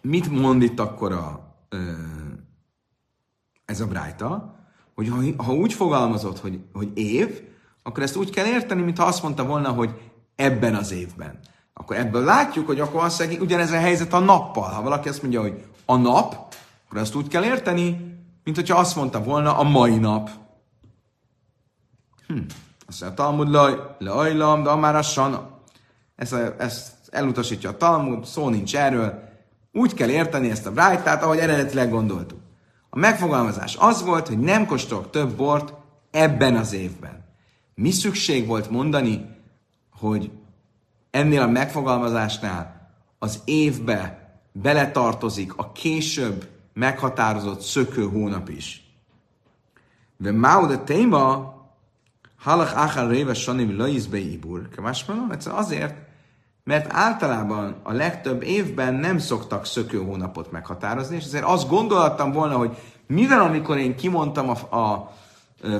mit 0.00 0.30
mond 0.30 0.62
itt 0.62 0.80
akkor 0.80 1.12
a, 1.12 1.56
ez 3.64 3.80
a 3.80 3.86
brájta? 3.86 4.54
hogy 4.94 5.08
ha, 5.08 5.44
ha 5.44 5.52
úgy 5.52 5.72
fogalmazott, 5.72 6.38
hogy, 6.38 6.60
hogy 6.72 6.90
év, 6.94 7.42
akkor 7.82 8.02
ezt 8.02 8.16
úgy 8.16 8.30
kell 8.30 8.46
érteni, 8.46 8.82
mintha 8.82 9.04
azt 9.04 9.22
mondta 9.22 9.44
volna, 9.44 9.68
hogy 9.68 10.00
ebben 10.36 10.74
az 10.74 10.92
évben. 10.92 11.38
akkor 11.72 11.96
ebből 11.96 12.24
látjuk, 12.24 12.66
hogy 12.66 12.80
akkor 12.80 13.04
mondja, 13.04 13.38
ugyanez 13.40 13.70
a 13.70 13.78
helyzet 13.78 14.12
a 14.12 14.18
nappal. 14.18 14.70
Ha 14.70 14.82
valaki 14.82 15.08
azt 15.08 15.22
mondja, 15.22 15.40
hogy 15.40 15.64
a 15.84 15.96
nap, 15.96 16.54
akkor 16.86 16.98
azt 16.98 17.14
úgy 17.14 17.28
kell 17.28 17.44
érteni, 17.44 18.18
mint 18.44 18.56
hogyha 18.56 18.78
azt 18.78 18.96
mondta 18.96 19.22
volna 19.22 19.58
a 19.58 19.62
mai 19.62 19.96
nap. 19.96 20.30
Hm. 22.26 22.38
Azt 22.86 23.00
mondja, 23.00 23.24
Talmud 23.24 23.48
laj, 23.48 23.78
lajlam, 23.98 24.62
de 24.62 24.74
már 24.74 24.96
a 24.96 25.02
sana. 25.02 25.53
Ezt, 26.16 26.32
ezt 26.58 26.92
elutasítja 27.10 27.70
a 27.70 27.76
Talmud, 27.76 28.24
szó 28.24 28.48
nincs 28.48 28.76
erről. 28.76 29.22
Úgy 29.72 29.94
kell 29.94 30.08
érteni 30.08 30.50
ezt 30.50 30.66
a 30.66 30.72
brájtát, 30.72 31.22
ahogy 31.22 31.38
eredetileg 31.38 31.90
gondoltuk. 31.90 32.38
A 32.90 32.98
megfogalmazás 32.98 33.76
az 33.78 34.02
volt, 34.02 34.28
hogy 34.28 34.38
nem 34.38 34.66
kóstolok 34.66 35.10
több 35.10 35.36
bort 35.36 35.72
ebben 36.10 36.56
az 36.56 36.72
évben. 36.72 37.24
Mi 37.74 37.90
szükség 37.90 38.46
volt 38.46 38.70
mondani, 38.70 39.26
hogy 39.90 40.30
ennél 41.10 41.42
a 41.42 41.46
megfogalmazásnál 41.46 42.90
az 43.18 43.40
évbe 43.44 44.32
beletartozik 44.52 45.56
a 45.56 45.72
később 45.72 46.48
meghatározott 46.72 47.60
szökő 47.60 48.08
hónap 48.08 48.48
is. 48.48 48.94
De 50.16 50.32
Mao 50.32 50.66
de 50.66 50.78
téma, 50.78 51.53
halach 52.44 52.76
achar 52.76 53.10
réves 53.10 53.38
sanim 53.42 53.76
laizbe 53.76 54.18
ibur, 54.18 54.68
azért, 55.44 55.94
mert 56.64 56.92
általában 56.92 57.76
a 57.82 57.92
legtöbb 57.92 58.42
évben 58.42 58.94
nem 58.94 59.18
szoktak 59.18 59.66
szökő 59.66 59.98
hónapot 59.98 60.50
meghatározni, 60.50 61.16
és 61.16 61.24
ezért 61.24 61.44
azt 61.44 61.68
gondoltam 61.68 62.32
volna, 62.32 62.56
hogy 62.56 62.76
mivel 63.06 63.40
amikor 63.40 63.78
én 63.78 63.96
kimondtam 63.96 64.48
a, 64.48 64.76
a 64.76 65.12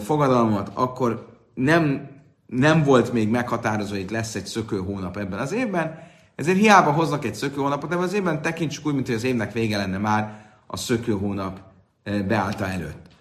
fogadalmat, 0.00 0.70
akkor 0.74 1.27
nem, 1.55 2.09
nem 2.46 2.83
volt 2.83 3.12
még 3.12 3.29
meghatározó, 3.29 3.94
hogy 3.94 4.11
lesz 4.11 4.35
egy 4.35 4.46
szökő 4.46 4.79
hónap 4.79 5.16
ebben 5.16 5.38
az 5.38 5.53
évben, 5.53 5.98
ezért 6.35 6.59
hiába 6.59 6.90
hoznak 6.90 7.24
egy 7.24 7.35
szökő 7.35 7.61
hónapot 7.61 7.92
ebben 7.92 8.05
az 8.05 8.12
évben, 8.12 8.42
tekintsük 8.42 8.87
úgy, 8.87 8.94
mint 8.94 9.07
hogy 9.07 9.16
az 9.16 9.24
évnek 9.24 9.53
vége 9.53 9.77
lenne 9.77 9.98
már 9.98 10.44
a 10.66 10.77
szökő 10.77 11.12
hónap 11.12 11.61
beállta 12.05 12.66
előtt. 12.66 13.13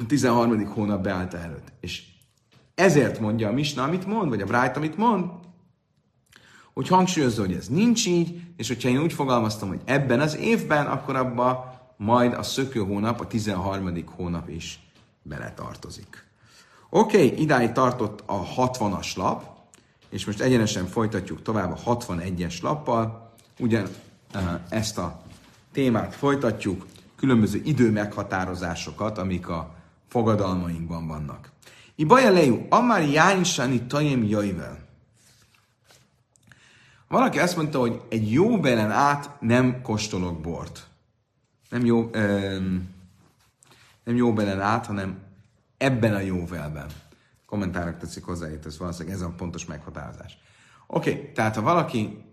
A 0.00 0.06
13. 0.06 0.66
hónap 0.66 1.02
beállta 1.02 1.38
előtt. 1.38 1.72
És 1.80 2.02
ezért 2.74 3.20
mondja 3.20 3.48
a 3.48 3.52
Misna, 3.52 3.82
amit 3.82 4.06
mond, 4.06 4.28
vagy 4.28 4.40
a 4.40 4.46
Brájt, 4.46 4.76
amit 4.76 4.96
mond, 4.96 5.30
hogy 6.72 6.88
hangsúlyozza, 6.88 7.40
hogy 7.40 7.52
ez 7.52 7.68
nincs 7.68 8.06
így, 8.06 8.40
és 8.56 8.68
hogyha 8.68 8.88
én 8.88 9.02
úgy 9.02 9.12
fogalmaztam, 9.12 9.68
hogy 9.68 9.80
ebben 9.84 10.20
az 10.20 10.36
évben, 10.36 10.86
akkor 10.86 11.16
abba 11.16 11.74
majd 11.96 12.32
a 12.32 12.42
szökő 12.42 12.80
hónap, 12.80 13.20
a 13.20 13.26
13. 13.26 14.04
hónap 14.16 14.48
is 14.48 14.80
beletartozik. 15.22 16.26
Oké, 16.90 17.24
okay, 17.24 17.40
idáig 17.40 17.72
tartott 17.72 18.22
a 18.26 18.44
60-as 18.56 19.16
lap, 19.16 19.44
és 20.08 20.26
most 20.26 20.40
egyenesen 20.40 20.86
folytatjuk 20.86 21.42
tovább 21.42 21.72
a 21.72 21.96
61-es 21.96 22.62
lappal. 22.62 23.32
Ugyan 23.58 23.86
ezt 24.68 24.98
a 24.98 25.22
témát 25.72 26.14
folytatjuk, 26.14 26.86
különböző 27.16 27.60
időmeghatározásokat, 27.64 29.18
amik 29.18 29.48
a 29.48 29.78
fogadalmainkban 30.10 31.06
vannak. 31.06 31.50
Ibaja 31.94 32.30
lejú, 32.30 32.66
amár 32.68 33.08
jájnsani 33.08 33.82
tajem 33.82 34.24
jaivel. 34.24 34.78
Valaki 37.08 37.38
azt 37.38 37.56
mondta, 37.56 37.78
hogy 37.78 38.02
egy 38.08 38.32
jó 38.32 38.60
belen 38.60 38.90
át 38.90 39.40
nem 39.40 39.82
kóstolok 39.82 40.40
bort. 40.40 40.86
Nem 41.68 41.84
jó, 41.84 41.98
um, 42.00 42.94
nem 44.04 44.16
jó 44.16 44.32
belen 44.32 44.60
át, 44.60 44.86
hanem 44.86 45.18
ebben 45.76 46.14
a 46.14 46.20
jóvelben. 46.20 46.86
Kommentárok 47.46 47.98
teszik 47.98 48.24
hozzá, 48.24 48.50
itt 48.50 48.66
ez 48.66 48.78
valószínűleg 48.78 49.14
ez 49.16 49.22
a 49.22 49.28
pontos 49.36 49.64
meghatározás. 49.64 50.38
Oké, 50.86 51.10
okay, 51.10 51.32
tehát 51.32 51.54
ha 51.54 51.62
valaki 51.62 52.24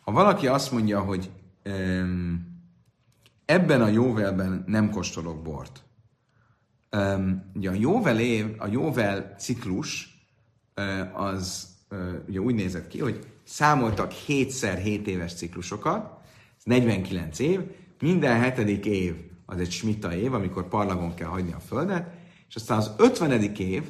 ha 0.00 0.12
valaki 0.12 0.46
azt 0.46 0.72
mondja, 0.72 1.00
hogy 1.00 1.30
um, 1.64 2.53
ebben 3.44 3.82
a 3.82 3.88
jóvelben 3.88 4.64
nem 4.66 4.90
kóstolok 4.90 5.42
bort, 5.42 5.84
um, 6.96 7.50
ugye 7.54 7.70
a 7.70 7.74
jóvel 7.74 8.20
év, 8.20 8.54
a 8.58 8.66
jóvel 8.66 9.34
ciklus 9.38 10.12
az 11.12 11.72
ugye 12.28 12.38
úgy 12.38 12.54
nézett 12.54 12.88
ki, 12.88 13.00
hogy 13.00 13.26
számoltak 13.44 14.12
7x 14.26 14.78
7 14.82 15.06
éves 15.06 15.34
ciklusokat, 15.34 16.20
ez 16.56 16.64
49 16.64 17.38
év, 17.38 17.60
minden 18.00 18.40
hetedik 18.40 18.84
év 18.84 19.14
az 19.46 19.60
egy 19.60 19.70
smita 19.70 20.14
év, 20.14 20.34
amikor 20.34 20.68
parlagon 20.68 21.14
kell 21.14 21.28
hagyni 21.28 21.52
a 21.52 21.60
földet, 21.60 22.10
és 22.48 22.54
aztán 22.54 22.78
az 22.78 22.94
50. 22.98 23.42
év, 23.42 23.82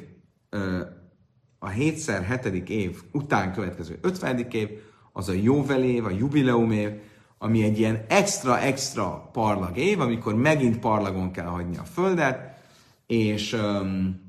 a 1.59 1.69
7x 1.69 2.39
7. 2.43 2.69
év 2.69 3.01
után 3.11 3.53
következő 3.53 3.97
50. 4.01 4.39
év, 4.51 4.69
az 5.13 5.29
a 5.29 5.33
jóvel 5.33 5.83
év, 5.83 6.05
a 6.05 6.09
jubileum 6.09 6.71
év, 6.71 6.89
ami 7.45 7.63
egy 7.63 7.79
ilyen 7.79 8.05
extra-extra 8.07 9.29
parlag 9.31 9.77
év, 9.77 9.99
amikor 9.99 10.35
megint 10.35 10.79
parlagon 10.79 11.31
kell 11.31 11.45
hagyni 11.45 11.77
a 11.77 11.83
földet, 11.83 12.57
és 13.07 13.53
um, 13.53 14.23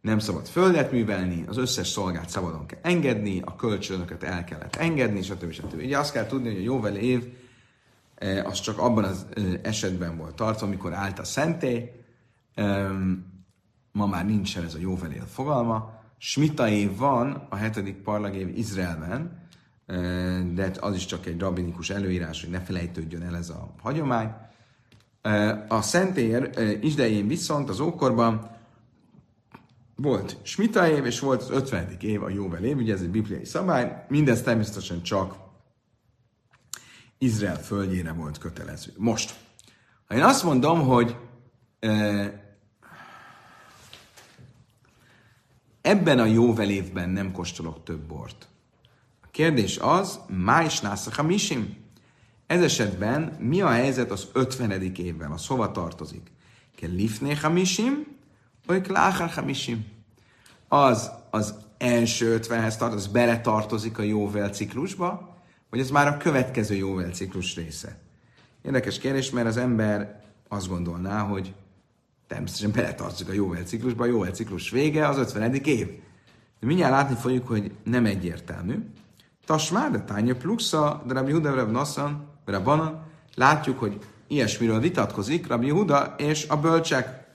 nem 0.00 0.18
szabad 0.18 0.46
földet 0.46 0.92
művelni, 0.92 1.44
az 1.46 1.56
összes 1.56 1.88
szolgát 1.88 2.28
szabadon 2.28 2.66
kell 2.66 2.78
engedni, 2.82 3.40
a 3.44 3.56
kölcsönöket 3.56 4.22
el 4.22 4.44
kellett 4.44 4.76
engedni, 4.76 5.22
stb. 5.22 5.52
stb. 5.52 5.80
Ugye 5.82 5.98
azt 5.98 6.12
kell 6.12 6.26
tudni, 6.26 6.48
hogy 6.48 6.58
a 6.58 6.62
jóvel 6.62 6.96
év 6.96 7.32
az 8.44 8.60
csak 8.60 8.78
abban 8.78 9.04
az 9.04 9.26
esetben 9.62 10.16
volt 10.16 10.34
tartva, 10.34 10.66
amikor 10.66 10.92
állt 10.92 11.18
a 11.18 11.24
szentély, 11.24 11.90
ma 13.92 14.06
már 14.06 14.26
nincsen 14.26 14.64
ez 14.64 14.74
a 14.74 14.78
jóvel 14.78 15.12
év 15.12 15.22
fogalma, 15.22 15.98
Smita 16.22 16.68
év 16.68 16.96
van, 16.96 17.46
a 17.48 17.56
hetedik 17.56 17.96
parlagév 17.96 18.58
Izraelben, 18.58 19.20
e, 19.20 19.39
de 20.54 20.70
az 20.80 20.94
is 20.94 21.06
csak 21.06 21.26
egy 21.26 21.40
rabinikus 21.40 21.90
előírás, 21.90 22.40
hogy 22.40 22.50
ne 22.50 22.60
felejtődjön 22.60 23.22
el 23.22 23.36
ez 23.36 23.48
a 23.48 23.74
hagyomány. 23.82 24.32
A 25.68 25.82
szentér 25.82 26.50
idején 26.82 27.26
viszont 27.26 27.68
az 27.68 27.80
ókorban 27.80 28.50
volt 29.94 30.36
Smita 30.42 30.88
év, 30.88 31.06
és 31.06 31.20
volt 31.20 31.42
az 31.42 31.50
50. 31.50 31.96
év, 32.00 32.22
a 32.22 32.28
Jóvel 32.28 32.64
év, 32.64 32.76
ugye 32.76 32.92
ez 32.92 33.00
egy 33.00 33.10
bibliai 33.10 33.44
szabály, 33.44 34.04
mindez 34.08 34.42
természetesen 34.42 35.02
csak 35.02 35.34
Izrael 37.18 37.58
földjére 37.62 38.12
volt 38.12 38.38
kötelező. 38.38 38.92
Most, 38.96 39.34
ha 40.06 40.14
én 40.14 40.22
azt 40.22 40.44
mondom, 40.44 40.80
hogy 40.80 41.16
ebben 45.80 46.18
a 46.18 46.24
Jóvel 46.24 46.70
évben 46.70 47.08
nem 47.08 47.32
kóstolok 47.32 47.84
több 47.84 48.00
bort. 48.00 48.48
A 49.30 49.32
kérdés 49.32 49.78
az, 49.78 50.20
májs 50.28 50.80
nászak 50.80 51.26
misim. 51.26 51.76
Ez 52.46 52.62
esetben 52.62 53.36
mi 53.38 53.60
a 53.60 53.68
helyzet 53.68 54.10
az 54.10 54.28
50. 54.32 54.70
évvel? 54.82 55.32
Az 55.32 55.46
hova 55.46 55.70
tartozik? 55.70 56.30
Kell 56.76 56.90
lifné 56.90 57.34
hamisim, 57.34 58.06
vagy 58.66 58.82
kláhar 58.82 59.30
hamisim. 59.30 59.86
Az 60.68 61.10
az 61.30 61.54
első 61.78 62.32
ötvenhez 62.32 62.76
tart, 62.76 62.92
az 62.92 63.06
beletartozik 63.06 63.98
a 63.98 64.02
jóvel 64.02 64.48
ciklusba, 64.48 65.36
vagy 65.70 65.80
ez 65.80 65.90
már 65.90 66.06
a 66.06 66.16
következő 66.16 66.74
jóvel 66.74 67.10
ciklus 67.10 67.56
része. 67.56 67.98
Érdekes 68.62 68.98
kérdés, 68.98 69.30
mert 69.30 69.46
az 69.46 69.56
ember 69.56 70.22
azt 70.48 70.68
gondolná, 70.68 71.20
hogy 71.20 71.54
természetesen 72.26 72.72
beletartozik 72.72 73.28
a 73.28 73.32
jóvel 73.32 73.62
ciklusba, 73.62 74.02
a 74.02 74.06
jóvel 74.06 74.32
ciklus 74.32 74.70
vége 74.70 75.08
az 75.08 75.18
50. 75.18 75.54
év. 75.54 75.86
De 76.60 76.66
mindjárt 76.66 76.92
látni 76.92 77.14
fogjuk, 77.14 77.48
hogy 77.48 77.72
nem 77.84 78.06
egyértelmű. 78.06 78.84
Tasmár, 79.46 79.90
de 79.90 80.00
tánya 80.00 80.36
pluxa, 80.36 81.02
de 81.06 81.14
Rabbi 81.14 81.32
Huda, 81.32 81.54
Rabbi 81.54 81.72
Nassan, 81.72 82.28
Rabbanan, 82.44 83.06
látjuk, 83.34 83.78
hogy 83.78 83.98
ilyesmiről 84.26 84.80
vitatkozik 84.80 85.46
Rabbi 85.46 85.70
Huda 85.70 86.14
és 86.18 86.46
a 86.48 86.56
bölcsek. 86.56 87.28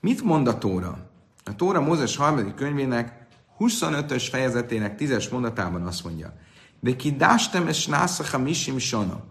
Mit 0.00 0.22
mond 0.22 0.48
a 0.48 0.58
Tóra? 0.58 0.98
A 1.44 1.54
Tóra 1.56 1.80
Mózes 1.80 2.16
harmadik 2.16 2.54
könyvének 2.54 3.26
25-ös 3.58 4.26
fejezetének 4.30 4.98
10-es 4.98 5.30
mondatában 5.30 5.86
azt 5.86 6.04
mondja, 6.04 6.32
de 6.80 6.96
ki 6.96 7.16
dástem 7.16 7.66
es 7.66 7.86
nászacha 7.86 8.38
misim 8.38 8.78
sona, 8.78 9.24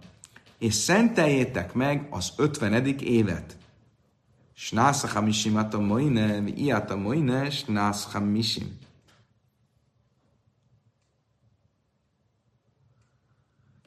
és 0.58 0.73
szenteljétek 0.73 1.73
meg 1.73 2.08
az 2.10 2.34
50. 2.38 2.86
évet. 2.86 3.58
Snászacha 4.54 5.21
misim 5.21 5.56
a 5.56 5.78
moine, 5.78 6.43
iata 6.56 6.95
moine, 6.95 7.50
snászacha 7.50 8.19
misim. 8.19 8.78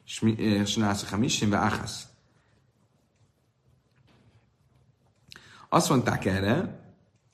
Azt 5.69 5.89
mondták 5.89 6.25
erre 6.25 6.79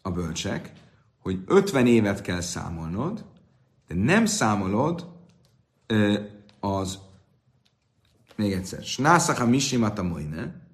a 0.02 0.12
bölcsek, 0.12 0.72
hogy 1.20 1.44
50 1.46 1.88
évet 1.88 2.22
kell 2.22 2.42
számolnod, 2.42 3.26
de 3.88 3.96
nem 3.96 4.26
számolod 4.26 5.08
az, 6.60 7.00
még 8.36 8.52
egyszer, 8.52 8.84
Snászaka 8.84 9.46
Mishimata 9.46 10.04
Moine, 10.04 10.68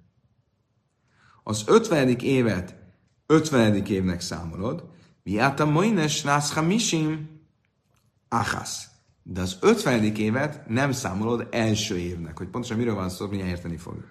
az 1.44 1.64
50. 1.68 2.08
évet 2.08 2.76
50. 3.26 3.86
évnek 3.86 4.22
számolod, 4.22 4.90
viáta 5.24 5.66
moines 5.66 6.22
nász 6.22 6.54
hamisim 6.54 7.40
achasz. 8.30 8.93
De 9.24 9.42
az 9.42 9.58
50. 9.62 10.04
évet 10.04 10.68
nem 10.68 10.92
számolod 10.92 11.48
első 11.52 11.98
évnek, 11.98 12.38
hogy 12.38 12.48
pontosan 12.48 12.78
miről 12.78 12.96
van 12.96 13.10
szó, 13.10 13.28
mindjárt 13.28 13.52
érteni 13.52 13.78
fogjuk. 13.78 14.08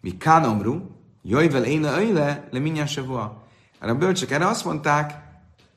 Mi 0.00 0.16
kánomru, 0.16 0.80
jöjvel 1.22 1.64
én 1.64 1.84
a 1.84 1.98
öjle, 1.98 2.48
le 2.50 2.58
mindjárt 2.58 2.90
se 2.90 3.02
Erre 3.78 3.92
a 3.92 3.94
bölcsök 3.94 4.30
erre 4.30 4.46
azt 4.46 4.64
mondták, 4.64 5.26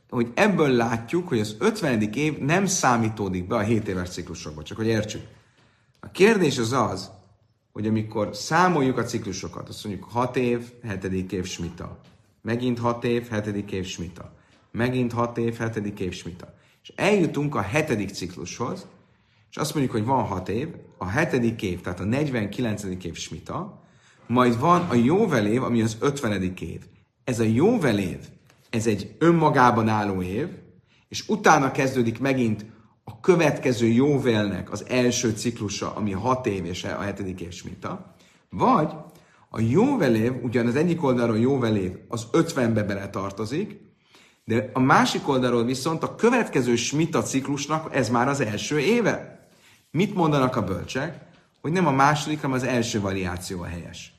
hogy 0.09 0.31
ebből 0.33 0.69
látjuk, 0.69 1.27
hogy 1.27 1.39
az 1.39 1.55
50. 1.59 2.01
év 2.01 2.37
nem 2.37 2.65
számítódik 2.65 3.47
be 3.47 3.55
a 3.55 3.59
7 3.59 3.87
éves 3.87 4.09
ciklusokba, 4.09 4.63
csak 4.63 4.77
hogy 4.77 4.87
értsük. 4.87 5.21
A 5.99 6.11
kérdés 6.11 6.57
az 6.57 6.71
az, 6.71 7.11
hogy 7.71 7.87
amikor 7.87 8.35
számoljuk 8.35 8.97
a 8.97 9.03
ciklusokat, 9.03 9.69
azt 9.69 9.83
mondjuk 9.83 10.09
6 10.09 10.35
év, 10.35 10.71
7. 11.01 11.31
év 11.31 11.45
smita, 11.45 11.99
megint 12.41 12.79
6 12.79 13.03
év, 13.03 13.29
7. 13.29 13.71
év 13.71 13.85
smita, 13.85 14.33
megint 14.71 15.11
6 15.11 15.37
év, 15.37 15.57
7. 15.57 15.99
év 15.99 16.13
smita. 16.13 16.53
És 16.81 16.91
eljutunk 16.95 17.55
a 17.55 17.61
7. 17.61 18.13
ciklushoz, 18.13 18.87
és 19.49 19.57
azt 19.57 19.73
mondjuk, 19.73 19.95
hogy 19.95 20.05
van 20.05 20.23
6 20.23 20.49
év, 20.49 20.67
a 20.97 21.19
7. 21.19 21.61
év, 21.61 21.81
tehát 21.81 21.99
a 21.99 22.03
49. 22.03 22.83
év 22.83 23.15
smita, 23.15 23.81
majd 24.27 24.59
van 24.59 24.81
a 24.89 24.93
jóvel 24.93 25.45
év, 25.45 25.63
ami 25.63 25.81
az 25.81 25.97
50. 25.99 26.53
év. 26.59 26.81
Ez 27.23 27.39
a 27.39 27.43
jóvel 27.43 27.99
év, 27.99 28.19
ez 28.69 28.87
egy 28.87 29.15
önmagában 29.19 29.87
álló 29.87 30.21
év, 30.21 30.47
és 31.09 31.27
utána 31.27 31.71
kezdődik 31.71 32.19
megint 32.19 32.65
a 33.03 33.19
következő 33.19 33.87
jóvélnek 33.87 34.71
az 34.71 34.85
első 34.87 35.31
ciklusa, 35.31 35.95
ami 35.95 36.11
6 36.11 36.45
év 36.45 36.65
és 36.65 36.83
a 36.83 37.01
hetedik 37.01 37.41
év 37.41 37.51
smita, 37.51 38.15
vagy 38.49 38.93
a 39.49 39.59
jóvelév, 39.59 40.43
ugyan 40.43 40.67
az 40.67 40.75
egyik 40.75 41.03
oldalról 41.03 41.39
jóvelév 41.39 41.97
az 42.07 42.27
50-be 42.31 42.83
bele 42.83 43.09
tartozik, 43.09 43.79
de 44.43 44.69
a 44.73 44.79
másik 44.79 45.27
oldalról 45.27 45.65
viszont 45.65 46.03
a 46.03 46.15
következő 46.15 46.75
smita 46.75 47.21
ciklusnak 47.21 47.95
ez 47.95 48.09
már 48.09 48.27
az 48.27 48.39
első 48.39 48.79
éve. 48.79 49.47
Mit 49.91 50.15
mondanak 50.15 50.55
a 50.55 50.63
bölcsek? 50.63 51.29
Hogy 51.61 51.71
nem 51.71 51.87
a 51.87 51.91
második, 51.91 52.41
hanem 52.41 52.55
az 52.55 52.63
első 52.63 53.01
variáció 53.01 53.61
a 53.61 53.65
helyes. 53.65 54.13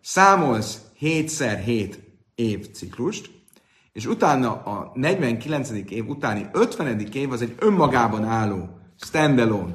Számolsz 0.00 0.80
7x7 1.00 1.94
év 2.34 2.70
ciklust, 2.70 3.30
és 3.92 4.06
utána 4.06 4.62
a 4.62 4.92
49. 4.94 5.70
év 5.88 6.08
utáni 6.08 6.48
50. 6.52 7.00
év 7.12 7.32
az 7.32 7.42
egy 7.42 7.54
önmagában 7.58 8.24
álló 8.24 8.78
standalone 9.00 9.74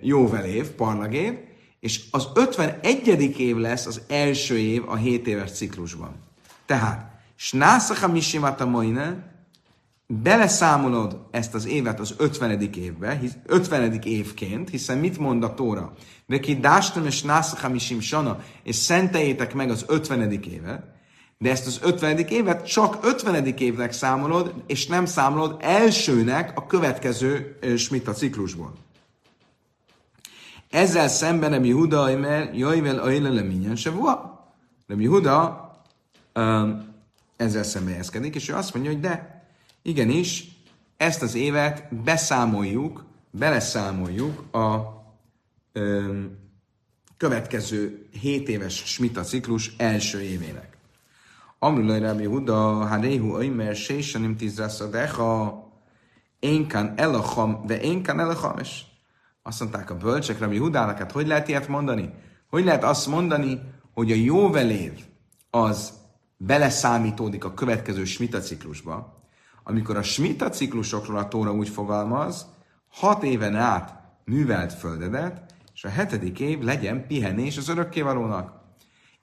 jóvelév, 0.00 0.68
parlagév, 0.70 1.32
és 1.80 2.04
az 2.10 2.28
51. 2.34 3.34
év 3.38 3.56
lesz 3.56 3.86
az 3.86 4.00
első 4.08 4.58
év 4.58 4.88
a 4.88 4.96
7 4.96 5.26
éves 5.26 5.52
ciklusban. 5.52 6.14
Tehát, 6.66 7.17
Snászacha 7.40 8.08
Mishimata 8.08 8.66
Moine, 8.66 9.32
beleszámolod 10.06 11.26
ezt 11.30 11.54
az 11.54 11.66
évet 11.66 12.00
az 12.00 12.14
50. 12.18 12.60
évbe, 12.60 13.20
50. 13.46 13.92
évként, 13.92 14.70
hiszen 14.70 14.98
mit 14.98 15.18
mond 15.18 15.44
a 15.44 15.54
Tóra? 15.54 15.92
Veki 16.26 16.56
dástam 16.56 17.06
és 17.06 17.22
nászacha 17.22 17.68
mishim 17.68 18.00
sana, 18.00 18.40
és 18.62 18.76
szenteljétek 18.76 19.54
meg 19.54 19.70
az 19.70 19.84
50. 19.88 20.30
évet, 20.30 20.84
de 21.38 21.50
ezt 21.50 21.66
az 21.66 21.80
50. 21.82 22.18
évet 22.18 22.66
csak 22.66 22.98
50. 23.02 23.46
évnek 23.46 23.92
számolod, 23.92 24.54
és 24.66 24.86
nem 24.86 25.06
számolod 25.06 25.56
elsőnek 25.60 26.52
a 26.54 26.66
következő 26.66 27.58
smita 27.76 28.12
ciklusból. 28.12 28.72
Ezzel 30.70 31.08
szemben 31.08 31.50
nem 31.50 31.64
Yehuda 31.64 32.02
Aimer, 32.02 32.54
Jajvel 32.54 32.98
Ajle 32.98 33.28
Leminyen 33.28 33.76
se 33.76 33.90
volt. 33.90 34.20
Nem 34.86 35.00
Yehuda 35.00 35.70
um, 36.34 36.87
ezzel 37.38 37.62
szembelyezkedik, 37.62 38.34
és 38.34 38.48
ő 38.48 38.54
azt 38.54 38.74
mondja, 38.74 38.92
hogy 38.92 39.00
de, 39.00 39.44
igenis, 39.82 40.44
ezt 40.96 41.22
az 41.22 41.34
évet 41.34 41.94
beszámoljuk, 41.94 43.04
beleszámoljuk 43.30 44.54
a 44.54 44.76
um, 45.74 46.38
következő 47.16 48.08
7 48.20 48.48
éves 48.48 48.74
smita 48.74 49.22
ciklus 49.22 49.74
első 49.76 50.20
évének. 50.20 50.76
Amrulaj 51.58 52.00
Rabbi 52.00 52.24
Huda, 52.24 52.86
Harehu 52.86 53.34
Oimer, 53.34 53.76
Sésanim 53.76 54.36
Tizraszadecha, 54.36 55.62
Énkan 56.38 56.92
Elacham, 56.96 57.66
de 57.66 57.80
Énkan 57.80 58.20
Elachames. 58.20 58.86
Azt 59.42 59.60
mondták 59.60 59.90
a 59.90 59.96
bölcsek 59.96 60.38
Rabbi 60.38 60.58
Hudának, 60.58 60.98
hát 60.98 61.12
hogy 61.12 61.26
lehet 61.26 61.48
ilyet 61.48 61.68
mondani? 61.68 62.10
Hogy 62.50 62.64
lehet 62.64 62.84
azt 62.84 63.06
mondani, 63.06 63.60
hogy 63.94 64.12
a 64.12 64.14
jóvelév 64.14 64.92
az 65.50 65.92
beleszámítódik 66.38 67.44
a 67.44 67.54
következő 67.54 68.04
smita 68.04 68.40
ciklusba, 68.40 69.16
amikor 69.64 69.96
a 69.96 70.02
smita 70.02 70.48
ciklusokról 70.48 71.18
a 71.18 71.28
Tóra 71.28 71.52
úgy 71.52 71.68
fogalmaz, 71.68 72.46
hat 72.88 73.22
éven 73.22 73.56
át 73.56 74.02
művelt 74.24 74.72
földedet, 74.72 75.54
és 75.74 75.84
a 75.84 75.88
hetedik 75.88 76.40
év 76.40 76.60
legyen 76.60 77.06
pihenés 77.06 77.56
az 77.56 77.68
örökkévalónak. 77.68 78.52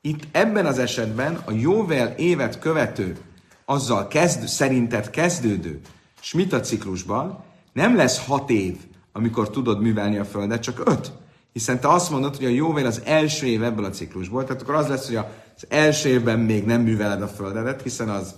Itt 0.01 0.27
ebben 0.31 0.65
az 0.65 0.79
esetben 0.79 1.35
a 1.45 1.51
jóvel 1.51 2.07
évet 2.07 2.59
követő, 2.59 3.17
azzal 3.65 4.07
kezd, 4.07 4.47
szerinted 4.47 5.09
kezdődő 5.09 5.81
smita 6.19 6.59
ciklusban 6.59 7.43
nem 7.73 7.95
lesz 7.95 8.25
hat 8.25 8.49
év, 8.49 8.77
amikor 9.11 9.49
tudod 9.49 9.81
művelni 9.81 10.17
a 10.17 10.25
földet, 10.25 10.61
csak 10.61 10.81
öt. 10.85 11.11
Hiszen 11.53 11.79
te 11.79 11.87
azt 11.87 12.09
mondod, 12.09 12.35
hogy 12.35 12.45
a 12.45 12.49
jóvel 12.49 12.85
az 12.85 13.01
első 13.05 13.45
év 13.45 13.63
ebből 13.63 13.85
a 13.85 13.89
ciklusból, 13.89 14.43
tehát 14.43 14.61
akkor 14.61 14.75
az 14.75 14.87
lesz, 14.87 15.07
hogy 15.07 15.19
az 15.55 15.65
első 15.69 16.09
évben 16.09 16.39
még 16.39 16.65
nem 16.65 16.81
műveled 16.81 17.21
a 17.21 17.27
földet, 17.27 17.81
hiszen 17.81 18.09
az, 18.09 18.35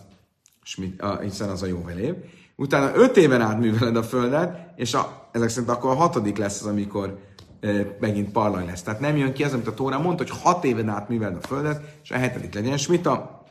hiszen 1.21 1.49
az 1.49 1.63
a 1.63 1.65
jóvel 1.65 1.97
év. 1.97 2.13
Utána 2.55 2.95
öt 2.95 3.17
éven 3.17 3.41
át 3.41 3.59
műveled 3.59 3.95
a 3.95 4.03
földet, 4.03 4.73
és 4.75 4.93
a, 4.93 5.29
ezek 5.31 5.49
szerint 5.49 5.69
akkor 5.69 5.91
a 5.91 5.95
hatodik 5.95 6.37
lesz 6.37 6.61
az, 6.61 6.67
amikor 6.67 7.19
megint 7.99 8.31
parlaj 8.31 8.65
lesz. 8.65 8.81
Tehát 8.81 8.99
nem 8.99 9.17
jön 9.17 9.33
ki 9.33 9.43
az, 9.43 9.53
amit 9.53 9.67
a 9.67 9.73
Tóra 9.73 9.99
mondta, 9.99 10.23
hogy 10.23 10.41
hat 10.41 10.63
éven 10.63 10.89
át 10.89 11.09
műveld 11.09 11.35
a 11.35 11.47
földet, 11.47 11.81
és 12.03 12.11
a 12.11 12.17
hetedik 12.17 12.53
legyen 12.53 12.77
smita. 12.77 13.43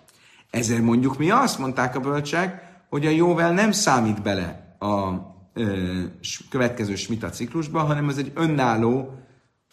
Ezért 0.51 0.83
mondjuk 0.83 1.19
mi 1.19 1.31
azt 1.31 1.59
mondták 1.59 1.97
a 1.97 2.01
bölcsek, 2.01 2.63
hogy 2.89 3.07
a 3.07 3.11
jóvel 3.11 3.53
nem 3.53 3.73
számít 3.73 4.23
bele 4.23 4.77
a 4.79 5.13
ö, 5.53 6.03
következő 6.51 6.95
smita 6.95 7.29
ciklusba, 7.29 7.81
hanem 7.81 8.09
ez 8.09 8.17
egy 8.17 8.33
önálló 8.35 9.19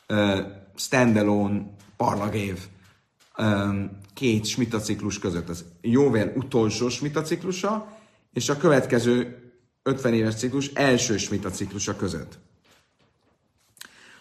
ö, 0.08 0.40
standalone 0.76 1.62
parlagév 1.98 2.60
két 4.14 4.46
smitaciklus 4.46 5.20
között. 5.20 5.50
Az 5.50 5.66
jóvel 5.82 6.32
utolsó 6.36 6.90
smitaciklusa, 6.90 7.98
és 8.34 8.50
a 8.50 8.58
következő 8.58 9.38
50 9.84 10.14
éves 10.14 10.36
ciklus 10.36 10.68
első 10.68 11.18
smitaciklusa 11.18 11.96
között. 11.96 12.40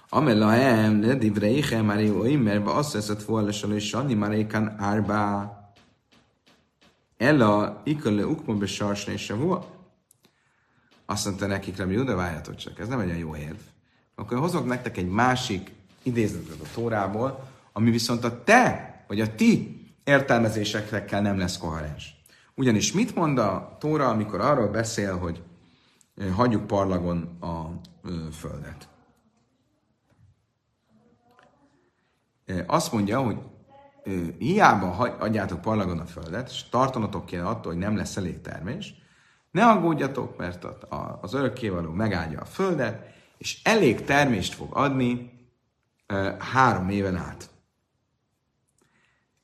Amelahem, 0.09 1.03
le 1.03 1.15
divreiche, 1.15 1.83
már 1.83 2.01
jó 2.01 2.25
immerbe, 2.25 2.71
azt 2.71 2.93
veszett 2.93 3.23
forlásol, 3.23 3.75
és 3.75 3.89
Sanni 3.89 4.15
Marékan 4.15 4.75
Árbá. 4.79 5.57
Ella, 7.17 7.81
ikölő 7.85 8.25
ukma 8.25 8.55
besarsne 8.55 9.13
és 9.13 9.31
volt. 9.31 9.67
Azt 11.07 11.25
mondta 11.25 11.47
nekik, 11.47 11.77
nem 11.77 11.91
jó, 11.91 12.03
de 12.03 12.15
várjatok 12.15 12.57
csak, 12.57 12.79
ez 12.79 12.89
nem 12.89 13.01
egy 13.01 13.07
olyan 13.07 13.19
jó 13.19 13.37
érv. 13.37 13.57
Akkor 14.15 14.39
hozok 14.39 14.67
nektek 14.67 14.97
egy 14.97 15.09
másik 15.09 15.73
idézetet 16.03 16.61
a 16.61 16.71
Tórából, 16.75 17.49
ami 17.73 17.91
viszont 17.91 18.25
a 18.25 18.43
te 18.43 18.92
vagy 19.13 19.21
a 19.21 19.35
ti 19.35 19.81
értelmezésekkel 20.05 21.21
nem 21.21 21.39
lesz 21.39 21.57
koherens. 21.57 22.23
Ugyanis 22.55 22.93
mit 22.93 23.15
mond 23.15 23.39
a 23.39 23.77
Tóra, 23.81 24.09
amikor 24.09 24.41
arról 24.41 24.69
beszél, 24.69 25.19
hogy 25.19 25.43
hagyjuk 26.35 26.67
parlagon 26.67 27.39
a 27.41 27.81
földet? 28.33 28.89
azt 32.67 32.93
mondja, 32.93 33.21
hogy 33.21 33.39
hiába 34.39 34.91
adjátok 35.19 35.61
parlagon 35.61 35.99
a 35.99 36.07
földet, 36.07 36.51
és 36.51 36.69
tartanatok 36.69 37.27
kell 37.27 37.47
attól, 37.47 37.73
hogy 37.73 37.81
nem 37.81 37.97
lesz 37.97 38.17
elég 38.17 38.41
termés, 38.41 38.95
ne 39.51 39.67
aggódjatok, 39.67 40.37
mert 40.37 40.67
az 41.21 41.35
örökkévaló 41.35 41.91
megáldja 41.91 42.41
a 42.41 42.45
földet, 42.45 43.15
és 43.39 43.61
elég 43.63 44.05
termést 44.05 44.55
fog 44.55 44.77
adni 44.77 45.33
három 46.39 46.89
éven 46.89 47.17
át. 47.17 47.52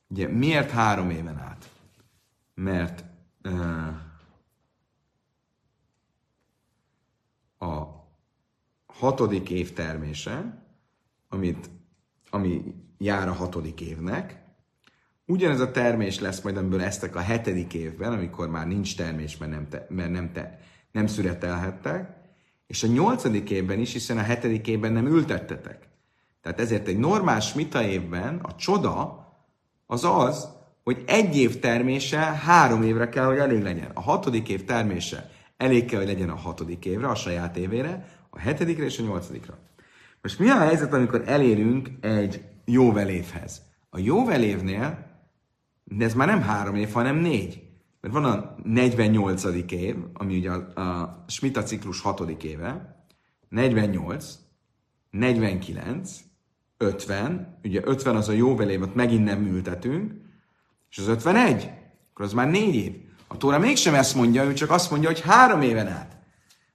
Ugye 0.09 0.27
miért 0.27 0.69
három 0.69 1.09
éven 1.09 1.37
át? 1.37 1.69
Mert 2.53 3.03
a 7.57 7.83
hatodik 8.85 9.49
év 9.49 9.73
termése, 9.73 10.63
amit, 11.29 11.69
ami 12.29 12.75
jár 12.97 13.27
a 13.27 13.33
hatodik 13.33 13.81
évnek. 13.81 14.43
Ugyanez 15.25 15.59
a 15.59 15.71
termés 15.71 16.19
lesz 16.19 16.41
majd, 16.41 16.57
amiből 16.57 16.81
eztek 16.81 17.15
a 17.15 17.19
hetedik 17.19 17.73
évben, 17.73 18.13
amikor 18.13 18.49
már 18.49 18.67
nincs 18.67 18.95
termés, 18.95 19.37
mert 19.37 19.51
nem, 19.51 19.69
te, 19.69 19.85
mert 19.89 20.11
nem, 20.11 20.31
te, 20.31 20.59
nem 20.91 21.07
szüretelhettek, 21.07 22.17
és 22.67 22.83
a 22.83 22.87
nyolcadik 22.87 23.49
évben 23.49 23.79
is, 23.79 23.93
hiszen 23.93 24.17
a 24.17 24.21
hetedik 24.21 24.67
évben 24.67 24.91
nem 24.91 25.07
ültettetek. 25.07 25.87
Tehát 26.41 26.59
ezért 26.59 26.87
egy 26.87 26.97
normál 26.97 27.39
smita 27.39 27.83
évben 27.83 28.37
a 28.37 28.55
csoda 28.55 29.18
az 29.91 30.03
az, 30.03 30.49
hogy 30.83 31.03
egy 31.07 31.37
év 31.37 31.59
termése 31.59 32.17
három 32.19 32.83
évre 32.83 33.09
kell, 33.09 33.25
hogy 33.25 33.37
elég 33.37 33.61
legyen. 33.61 33.91
A 33.93 34.01
hatodik 34.01 34.49
év 34.49 34.65
termése 34.65 35.29
elég 35.57 35.85
kell, 35.85 35.99
hogy 35.99 36.07
legyen 36.07 36.29
a 36.29 36.35
hatodik 36.35 36.85
évre, 36.85 37.07
a 37.07 37.15
saját 37.15 37.57
évére, 37.57 38.07
a 38.29 38.39
hetedikre 38.39 38.85
és 38.85 38.99
a 38.99 39.03
nyolcadikra. 39.03 39.57
Most 40.21 40.39
mi 40.39 40.49
a 40.49 40.57
helyzet, 40.57 40.93
amikor 40.93 41.23
elérünk 41.25 41.89
egy 42.01 42.43
jóvelévhez? 42.65 43.61
A 43.89 43.99
jóvelévnél, 43.99 45.05
de 45.83 46.05
ez 46.05 46.13
már 46.13 46.27
nem 46.27 46.41
három 46.41 46.75
év, 46.75 46.91
hanem 46.91 47.15
négy. 47.15 47.61
Mert 48.01 48.13
van 48.13 48.25
a 48.25 48.55
48. 48.63 49.43
év, 49.71 49.95
ami 50.13 50.37
ugye 50.37 50.51
a, 50.51 50.81
a 50.81 51.25
Smita 51.27 51.63
ciklus 51.63 52.01
hatodik 52.01 52.43
éve, 52.43 53.03
48, 53.49 54.39
49, 55.09 56.28
50, 56.81 57.59
ugye 57.63 57.81
50 57.83 58.15
az 58.15 58.29
a 58.29 58.31
jóvelév, 58.31 58.81
ott 58.81 58.95
megint 58.95 59.23
nem 59.23 59.45
ültetünk, 59.45 60.11
és 60.89 60.97
az 60.97 61.07
51, 61.07 61.71
akkor 62.11 62.25
az 62.25 62.33
már 62.33 62.49
négy 62.49 62.75
év. 62.75 62.91
A 63.27 63.37
Tóra 63.37 63.59
mégsem 63.59 63.93
ezt 63.93 64.15
mondja, 64.15 64.43
ő 64.43 64.53
csak 64.53 64.71
azt 64.71 64.91
mondja, 64.91 65.09
hogy 65.09 65.21
három 65.21 65.61
éven 65.61 65.87
át. 65.87 66.17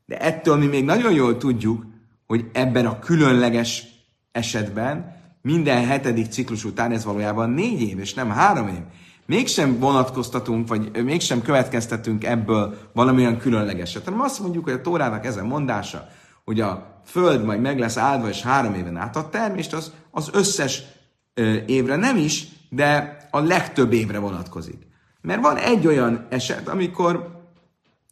De 0.07 0.19
ettől 0.19 0.57
mi 0.57 0.67
még 0.67 0.85
nagyon 0.85 1.13
jól 1.13 1.37
tudjuk, 1.37 1.85
hogy 2.27 2.51
ebben 2.53 2.87
a 2.87 2.99
különleges 2.99 3.87
esetben 4.33 5.17
minden 5.43 5.87
hetedik 5.87 6.31
ciklus 6.31 6.65
után 6.65 6.93
ez 6.93 7.05
valójában 7.05 7.51
négy 7.51 7.81
év, 7.81 7.99
és 7.99 8.15
nem 8.15 8.31
három 8.31 8.69
év. 8.69 8.83
Mégsem 9.27 9.79
vonatkoztatunk, 9.79 10.69
vagy 10.69 11.05
mégsem 11.05 11.43
következtetünk 11.43 12.25
ebből 12.25 12.79
valamilyen 12.93 13.39
különlegeset, 13.39 14.05
hanem 14.05 14.21
azt 14.21 14.41
mondjuk, 14.41 14.65
hogy 14.65 14.73
a 14.73 14.81
Tórának 14.81 15.27
ez 15.27 15.37
a 15.37 15.45
mondása, 15.45 16.09
hogy 16.45 16.61
a 16.61 16.94
föld 17.05 17.45
majd 17.45 17.61
meg 17.61 17.79
lesz 17.79 17.97
áldva, 17.97 18.29
és 18.29 18.43
három 18.43 18.75
éven 18.75 18.97
át 18.97 19.17
a 19.17 19.29
termést, 19.29 19.73
az, 19.73 19.93
az 20.11 20.31
összes 20.33 20.83
ö, 21.35 21.57
évre 21.67 21.97
nem 21.97 22.17
is, 22.17 22.47
de 22.69 23.17
a 23.31 23.41
legtöbb 23.41 23.93
évre 23.93 24.19
vonatkozik. 24.19 24.87
Mert 25.21 25.41
van 25.41 25.57
egy 25.57 25.87
olyan 25.87 26.27
eset, 26.31 26.69
amikor 26.69 27.43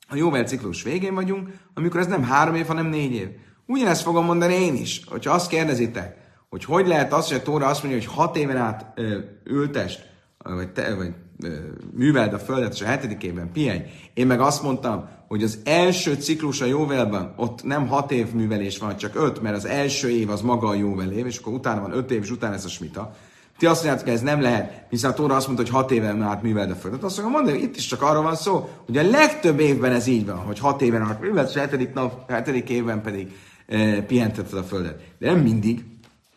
a 0.09 0.17
jóvel 0.17 0.45
ciklus 0.45 0.83
végén 0.83 1.15
vagyunk, 1.15 1.49
amikor 1.75 2.01
ez 2.01 2.07
nem 2.07 2.23
három 2.23 2.55
év, 2.55 2.67
hanem 2.67 2.87
négy 2.87 3.13
év. 3.13 3.29
Ugyanezt 3.67 4.03
fogom 4.03 4.25
mondani 4.25 4.55
én 4.55 4.75
is, 4.75 5.03
hogyha 5.07 5.33
azt 5.33 5.49
kérdezitek, 5.49 6.17
hogy 6.49 6.65
hogy 6.65 6.87
lehet 6.87 7.13
az, 7.13 7.29
hogy 7.29 7.37
a 7.37 7.43
Tóra 7.43 7.67
azt 7.67 7.83
mondja, 7.83 8.01
hogy 8.01 8.15
hat 8.15 8.37
éven 8.37 8.57
át 8.57 8.93
ö, 8.95 9.19
ültest, 9.45 10.11
vagy, 10.39 10.73
te, 10.73 10.95
vagy 10.95 11.15
ö, 11.43 11.57
műveld 11.93 12.33
a 12.33 12.39
földet, 12.39 12.73
és 12.73 12.81
a 12.81 12.87
hetedikében 12.87 13.53
pihenj. 13.53 13.83
Én 14.15 14.27
meg 14.27 14.41
azt 14.41 14.63
mondtam, 14.63 15.09
hogy 15.33 15.43
az 15.43 15.59
első 15.65 16.15
ciklus 16.15 16.61
a 16.61 16.65
jóvelben, 16.65 17.33
ott 17.37 17.63
nem 17.63 17.87
hat 17.87 18.13
év 18.13 18.33
művelés 18.33 18.79
van, 18.79 18.97
csak 18.97 19.15
öt, 19.15 19.43
mert 19.43 19.57
az 19.57 19.65
első 19.65 20.11
év 20.11 20.31
az 20.31 20.41
maga 20.41 20.69
a 20.69 20.75
jóvelév, 20.75 21.27
és 21.27 21.39
akkor 21.39 21.53
utána 21.53 21.81
van 21.81 21.97
öt 21.97 22.11
év, 22.11 22.23
és 22.23 22.31
utána 22.31 22.55
ez 22.55 22.65
a 22.65 22.69
smita. 22.69 23.15
Ti 23.59 23.67
azt 23.67 23.83
mondjátok, 23.83 24.05
hogy 24.05 24.15
ez 24.17 24.23
nem 24.23 24.41
lehet, 24.41 24.87
hiszen 24.91 25.11
a 25.11 25.15
Tóra 25.15 25.37
azt 25.37 25.47
mondta, 25.47 25.65
hogy 25.65 25.75
hat 25.75 25.91
éven 25.91 26.23
át 26.23 26.43
műveld 26.43 26.71
a 26.71 26.75
földet. 26.75 27.03
Azt 27.03 27.23
mondom, 27.23 27.45
hogy 27.45 27.63
itt 27.63 27.77
is 27.77 27.87
csak 27.87 28.03
arról 28.03 28.23
van 28.23 28.37
szó, 28.37 28.69
hogy 28.87 28.97
a 28.97 29.03
legtöbb 29.03 29.61
évben 29.61 29.93
ez 29.93 30.07
így 30.07 30.27
van, 30.27 30.37
hogy 30.37 30.59
hat 30.59 30.83
éven 30.83 31.03
át 31.03 31.21
műveld, 31.21 31.49
és 31.49 31.57
a 31.57 31.61
hetedik, 31.61 31.93
nap, 31.93 32.31
hetedik 32.31 32.69
évben 32.69 33.03
pedig 33.03 33.33
e, 33.67 34.03
pihenteted 34.03 34.59
a 34.59 34.63
földet. 34.63 35.01
De 35.19 35.33
nem 35.33 35.41
mindig. 35.41 35.85